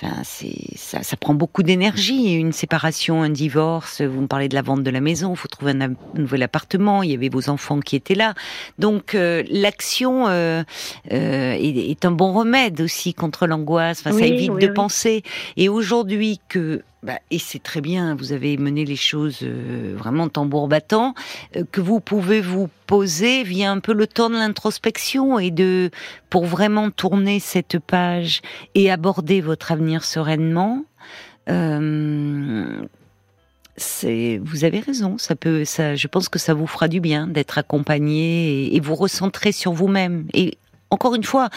Enfin, 0.00 0.22
c'est 0.22 0.76
ça, 0.76 1.02
ça 1.02 1.16
prend 1.16 1.34
beaucoup 1.34 1.64
d'énergie. 1.64 2.34
Une 2.34 2.52
séparation, 2.52 3.22
un 3.22 3.30
divorce. 3.30 4.00
Vous 4.00 4.20
me 4.20 4.26
parlez 4.28 4.48
de 4.48 4.54
la 4.54 4.62
vente 4.62 4.84
de 4.84 4.90
la 4.90 5.00
maison. 5.00 5.32
Il 5.32 5.36
faut 5.36 5.48
trouver 5.48 5.72
un, 5.72 5.94
nouvel 6.14 6.42
appartement. 6.44 7.02
Il 7.02 7.10
y 7.10 7.14
avait 7.14 7.28
vos 7.28 7.48
enfants 7.50 7.80
qui 7.80 7.96
étaient 7.96 8.14
là. 8.14 8.34
Donc 8.78 9.14
euh, 9.14 9.42
l'action 9.50 10.28
euh, 10.28 10.62
euh, 11.12 11.52
est, 11.52 11.90
est, 11.90 12.04
un 12.04 12.12
bon 12.12 12.32
remède 12.32 12.80
aussi 12.80 13.12
contre 13.12 13.46
l'angoisse. 13.46 14.00
Enfin, 14.00 14.16
ça 14.16 14.26
évite 14.26 14.58
de 14.58 14.68
penser. 14.68 15.22
Et 15.56 15.68
aujourd'hui 15.68 16.40
que 16.48 16.82
bah, 17.04 17.20
et 17.30 17.38
c'est 17.38 17.62
très 17.62 17.80
bien, 17.80 18.16
vous 18.16 18.32
avez 18.32 18.56
mené 18.56 18.84
les 18.84 18.96
choses 18.96 19.38
euh, 19.42 19.94
vraiment 19.96 20.28
tambour 20.28 20.66
battant, 20.66 21.14
euh, 21.54 21.62
que 21.70 21.80
vous 21.80 22.00
pouvez 22.00 22.40
vous 22.40 22.68
poser 22.88 23.44
via 23.44 23.70
un 23.70 23.78
peu 23.78 23.92
le 23.92 24.08
temps 24.08 24.28
de 24.28 24.34
l'introspection 24.34 25.38
et 25.38 25.52
de 25.52 25.90
pour 26.28 26.44
vraiment 26.44 26.90
tourner 26.90 27.38
cette 27.38 27.78
page 27.78 28.42
et 28.74 28.90
aborder 28.90 29.40
votre 29.40 29.70
avenir 29.70 30.02
sereinement. 30.02 30.84
Euh, 31.48 32.82
vous 34.42 34.64
avez 34.64 34.80
raison, 34.80 35.18
ça 35.18 35.36
peut, 35.36 35.62
je 35.64 36.06
pense 36.08 36.28
que 36.28 36.40
ça 36.40 36.52
vous 36.52 36.66
fera 36.66 36.88
du 36.88 36.98
bien 36.98 37.28
d'être 37.28 37.58
accompagné 37.58 38.74
et, 38.74 38.80
vous 38.80 38.96
recentrer 38.96 39.52
sur 39.52 39.70
vous-même. 39.70 40.26
Et 40.34 40.58
encore 40.90 41.14
une 41.14 41.22
fois, 41.22 41.48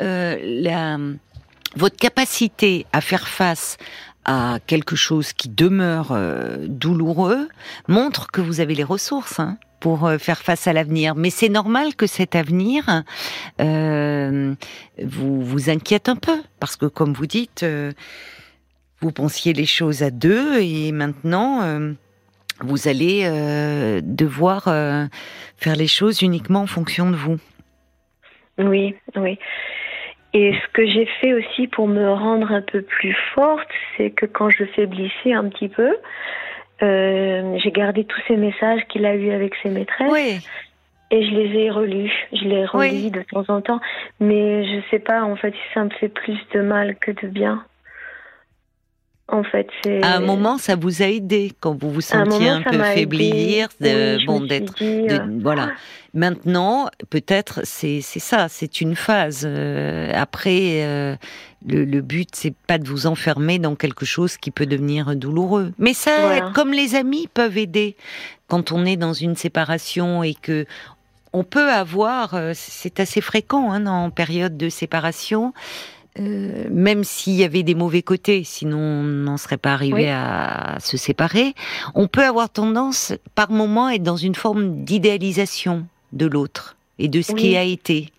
votre 0.00 1.96
capacité 1.96 2.86
à 2.94 3.02
faire 3.02 3.28
face 3.28 3.76
à 4.26 4.58
quelque 4.66 4.96
chose 4.96 5.32
qui 5.32 5.48
demeure 5.48 6.08
euh, 6.10 6.66
douloureux 6.66 7.48
montre 7.86 8.26
que 8.30 8.40
vous 8.40 8.60
avez 8.60 8.74
les 8.74 8.84
ressources 8.84 9.38
hein, 9.38 9.56
pour 9.78 10.04
euh, 10.04 10.18
faire 10.18 10.42
face 10.42 10.66
à 10.66 10.72
l'avenir. 10.72 11.14
Mais 11.14 11.30
c'est 11.30 11.48
normal 11.48 11.94
que 11.94 12.06
cet 12.06 12.34
avenir 12.34 13.04
euh, 13.60 14.54
vous 15.00 15.42
vous 15.42 15.70
inquiète 15.70 16.08
un 16.08 16.16
peu 16.16 16.42
parce 16.58 16.74
que, 16.76 16.86
comme 16.86 17.12
vous 17.12 17.26
dites, 17.26 17.64
vous 19.00 19.12
pensiez 19.12 19.52
les 19.52 19.66
choses 19.66 20.02
à 20.02 20.10
deux 20.10 20.60
et 20.60 20.90
maintenant 20.90 21.94
vous 22.60 22.88
allez 22.88 23.30
devoir 24.02 24.64
faire 25.56 25.76
les 25.76 25.86
choses 25.86 26.22
uniquement 26.22 26.62
en 26.62 26.66
fonction 26.66 27.10
de 27.10 27.16
vous. 27.16 27.38
Oui, 28.58 28.96
oui. 29.16 29.38
Et 30.32 30.52
ce 30.52 30.72
que 30.72 30.86
j'ai 30.86 31.06
fait 31.20 31.32
aussi 31.32 31.66
pour 31.66 31.88
me 31.88 32.10
rendre 32.12 32.52
un 32.52 32.62
peu 32.62 32.82
plus 32.82 33.16
forte, 33.34 33.68
c'est 33.96 34.10
que 34.10 34.26
quand 34.26 34.50
je 34.50 34.64
faiblissais 34.64 35.32
un 35.32 35.48
petit 35.48 35.68
peu, 35.68 35.96
euh, 36.82 37.58
j'ai 37.62 37.70
gardé 37.70 38.04
tous 38.04 38.20
ces 38.28 38.36
messages 38.36 38.82
qu'il 38.88 39.06
a 39.06 39.14
eus 39.14 39.30
avec 39.30 39.54
ses 39.62 39.70
maîtresses. 39.70 40.12
Oui. 40.12 40.38
Et 41.10 41.24
je 41.24 41.34
les 41.34 41.60
ai 41.60 41.70
relus. 41.70 42.12
Je 42.32 42.44
les 42.44 42.66
relis 42.66 43.10
de 43.10 43.22
temps 43.22 43.44
en 43.48 43.60
temps. 43.60 43.80
Mais 44.20 44.64
je 44.64 44.80
sais 44.90 44.98
pas, 44.98 45.22
en 45.22 45.36
fait, 45.36 45.52
si 45.52 45.74
ça 45.74 45.84
me 45.84 45.90
fait 45.90 46.08
plus 46.08 46.38
de 46.52 46.60
mal 46.60 46.96
que 46.96 47.12
de 47.12 47.28
bien. 47.28 47.64
En 49.28 49.42
fait, 49.42 49.66
c'est. 49.82 50.02
À 50.04 50.16
un 50.16 50.20
moment, 50.20 50.56
ça 50.56 50.76
vous 50.76 51.02
a 51.02 51.06
aidé 51.06 51.52
quand 51.58 51.76
vous 51.80 51.90
vous 51.90 52.00
sentiez 52.00 52.48
un, 52.48 52.62
peu 52.62 52.80
faiblir, 52.80 53.68
de, 53.80 54.24
bon, 54.24 54.40
d'être, 54.40 54.74
euh, 54.80 55.18
voilà. 55.40 55.72
Maintenant, 56.14 56.88
peut-être, 57.10 57.60
c'est 57.64 58.00
c'est 58.02 58.20
ça, 58.20 58.48
c'est 58.48 58.80
une 58.80 58.94
phase. 58.94 59.42
Euh, 59.44 60.12
après, 60.14 60.84
euh, 60.84 61.16
le, 61.66 61.84
le, 61.84 62.00
but, 62.02 62.28
c'est 62.34 62.54
pas 62.68 62.78
de 62.78 62.86
vous 62.86 63.08
enfermer 63.08 63.58
dans 63.58 63.74
quelque 63.74 64.06
chose 64.06 64.36
qui 64.36 64.52
peut 64.52 64.66
devenir 64.66 65.16
douloureux. 65.16 65.72
Mais 65.78 65.92
ça, 65.92 66.52
comme 66.54 66.72
les 66.72 66.94
amis 66.94 67.26
peuvent 67.26 67.58
aider 67.58 67.96
quand 68.46 68.70
on 68.70 68.86
est 68.86 68.96
dans 68.96 69.12
une 69.12 69.34
séparation 69.34 70.22
et 70.22 70.34
que 70.34 70.66
on 71.32 71.42
peut 71.42 71.68
avoir, 71.68 72.34
c'est 72.54 73.00
assez 73.00 73.20
fréquent 73.20 73.72
hein, 73.72 73.86
en 73.86 74.08
période 74.08 74.56
de 74.56 74.70
séparation, 74.70 75.52
euh, 76.18 76.64
même 76.70 77.04
s'il 77.04 77.34
y 77.34 77.44
avait 77.44 77.62
des 77.62 77.74
mauvais 77.74 78.02
côtés, 78.02 78.42
sinon 78.44 78.78
on 78.78 79.02
n'en 79.02 79.36
serait 79.36 79.56
pas 79.56 79.72
arrivé 79.72 80.10
à 80.10 80.78
se 80.80 80.96
séparer, 80.96 81.54
on 81.94 82.08
peut 82.08 82.24
avoir 82.24 82.48
tendance 82.50 83.12
par 83.34 83.50
moment 83.50 83.86
à 83.86 83.94
être 83.94 84.02
dans 84.02 84.16
une 84.16 84.34
forme 84.34 84.84
d'idéalisation 84.84 85.86
de 86.12 86.26
l'autre 86.26 86.76
et 86.98 87.08
de 87.08 87.20
ce 87.20 87.32
qui 87.32 87.56
a 87.56 87.62
été. 87.62 88.10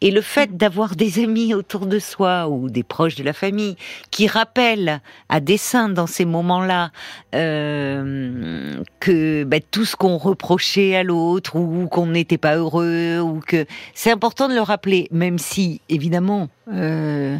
Et 0.00 0.10
le 0.10 0.20
fait 0.20 0.56
d'avoir 0.56 0.94
des 0.94 1.22
amis 1.22 1.52
autour 1.52 1.86
de 1.86 1.98
soi 1.98 2.48
ou 2.48 2.70
des 2.70 2.82
proches 2.82 3.16
de 3.16 3.24
la 3.24 3.32
famille 3.32 3.76
qui 4.10 4.26
rappellent 4.28 5.00
à 5.28 5.40
dessein 5.40 5.88
dans 5.88 6.06
ces 6.06 6.24
moments-là 6.24 6.92
euh, 7.34 8.82
que 9.00 9.44
bah, 9.44 9.58
tout 9.60 9.84
ce 9.84 9.96
qu'on 9.96 10.16
reprochait 10.16 10.94
à 10.94 11.02
l'autre 11.02 11.56
ou 11.56 11.88
qu'on 11.88 12.06
n'était 12.06 12.38
pas 12.38 12.56
heureux 12.56 13.20
ou 13.20 13.40
que 13.40 13.66
c'est 13.94 14.12
important 14.12 14.48
de 14.48 14.54
le 14.54 14.62
rappeler, 14.62 15.08
même 15.10 15.38
si 15.38 15.80
évidemment 15.88 16.48
euh, 16.72 17.36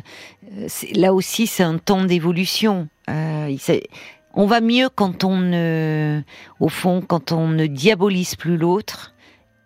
là 0.95 1.15
aussi 1.15 1.47
c'est 1.47 1.63
un 1.63 1.79
temps 1.79 2.05
d'évolution. 2.05 2.89
Euh, 3.09 3.57
on 4.35 4.47
va 4.47 4.61
mieux 4.61 4.89
quand 4.89 5.25
on 5.25 5.39
ne, 5.39 6.23
au 6.61 6.69
fond, 6.69 7.01
quand 7.01 7.33
on 7.33 7.49
ne 7.49 7.67
diabolise 7.67 8.37
plus 8.37 8.57
l'autre 8.57 9.13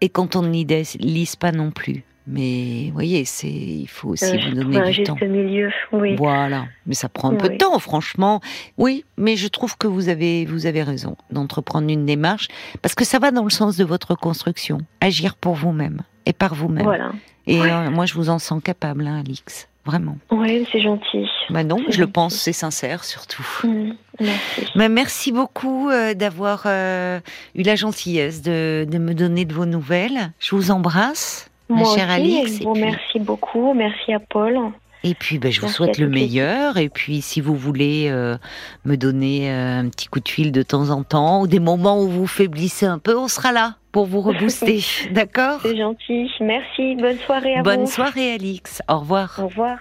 et 0.04 0.10
quand 0.10 0.36
on 0.36 0.42
ne 0.42 0.52
lise 0.98 1.34
pas 1.34 1.50
non 1.50 1.70
plus. 1.70 2.04
Mais 2.26 2.88
vous 2.88 2.92
voyez, 2.92 3.24
c'est 3.24 3.48
il 3.48 3.88
faut 3.88 4.10
aussi 4.10 4.26
euh, 4.26 4.38
vous 4.50 4.54
donner 4.54 4.90
du 4.90 5.02
temps. 5.02 5.16
milieu, 5.22 5.70
oui. 5.92 6.14
Voilà, 6.16 6.66
mais 6.86 6.94
ça 6.94 7.08
prend 7.08 7.30
un 7.30 7.36
peu 7.36 7.48
de 7.48 7.56
temps, 7.56 7.78
franchement. 7.78 8.40
Oui, 8.76 9.06
mais 9.16 9.36
je 9.36 9.48
trouve 9.48 9.78
que 9.78 9.86
vous 9.86 10.10
avez 10.10 10.44
vous 10.44 10.66
avez 10.66 10.82
raison 10.82 11.16
d'entreprendre 11.30 11.88
une 11.90 12.04
démarche 12.04 12.48
parce 12.82 12.94
que 12.94 13.04
ça 13.04 13.18
va 13.18 13.30
dans 13.30 13.44
le 13.44 13.50
sens 13.50 13.78
de 13.78 13.84
votre 13.84 14.14
construction, 14.14 14.78
agir 15.00 15.36
pour 15.36 15.54
vous-même 15.54 16.02
et 16.26 16.34
par 16.34 16.54
vous-même. 16.54 16.84
Voilà. 16.84 17.12
Et 17.46 17.60
euh, 17.60 17.90
moi, 17.90 18.04
je 18.04 18.12
vous 18.12 18.28
en 18.28 18.38
sens 18.38 18.62
capable, 18.62 19.06
hein, 19.06 19.20
Alix 19.20 19.68
vraiment. 19.84 20.16
Oui, 20.30 20.66
c'est 20.70 20.80
gentil. 20.80 21.26
Bah 21.50 21.64
non, 21.64 21.78
je 21.88 22.00
le 22.00 22.06
pense, 22.06 22.34
c'est 22.34 22.52
sincère 22.52 23.04
surtout. 23.04 23.46
Mmh, 23.64 23.92
merci. 24.20 24.66
Mais 24.76 24.88
merci 24.88 25.32
beaucoup 25.32 25.90
euh, 25.90 26.14
d'avoir 26.14 26.62
euh, 26.66 27.20
eu 27.54 27.62
la 27.62 27.76
gentillesse 27.76 28.42
de, 28.42 28.86
de, 28.88 28.98
me 28.98 29.14
donner 29.14 29.44
de 29.44 29.54
vos 29.54 29.66
nouvelles. 29.66 30.32
Je 30.38 30.54
vous 30.54 30.70
embrasse, 30.70 31.50
ma 31.68 31.84
chère 31.84 32.10
Alix. 32.10 32.60
Et 32.60 32.66
Merci 32.74 33.18
beaucoup, 33.20 33.74
merci 33.74 34.12
à 34.12 34.20
Paul. 34.20 34.58
Et 35.06 35.12
puis, 35.12 35.38
ben, 35.38 35.52
je 35.52 35.60
vous 35.60 35.68
souhaite 35.68 35.98
le 35.98 36.08
meilleur. 36.08 36.78
Et 36.78 36.88
puis, 36.88 37.20
si 37.20 37.42
vous 37.42 37.54
voulez 37.54 38.08
euh, 38.08 38.38
me 38.86 38.96
donner 38.96 39.50
un 39.50 39.86
petit 39.90 40.08
coup 40.08 40.18
de 40.18 40.28
fil 40.28 40.50
de 40.50 40.62
temps 40.62 40.88
en 40.88 41.02
temps, 41.02 41.42
ou 41.42 41.46
des 41.46 41.60
moments 41.60 42.00
où 42.00 42.08
vous 42.08 42.26
faiblissez 42.26 42.86
un 42.86 42.98
peu, 42.98 43.16
on 43.16 43.28
sera 43.28 43.52
là 43.52 43.74
pour 43.92 44.06
vous 44.06 44.22
rebooster. 44.22 44.80
D'accord? 45.12 45.60
C'est 45.62 45.76
gentil. 45.76 46.30
Merci. 46.40 46.96
Bonne 46.96 47.18
soirée 47.18 47.54
à 47.54 47.58
vous. 47.58 47.64
Bonne 47.64 47.86
soirée, 47.86 48.32
Alix. 48.32 48.82
Au 48.88 48.98
revoir. 48.98 49.38
Au 49.38 49.46
revoir. 49.46 49.72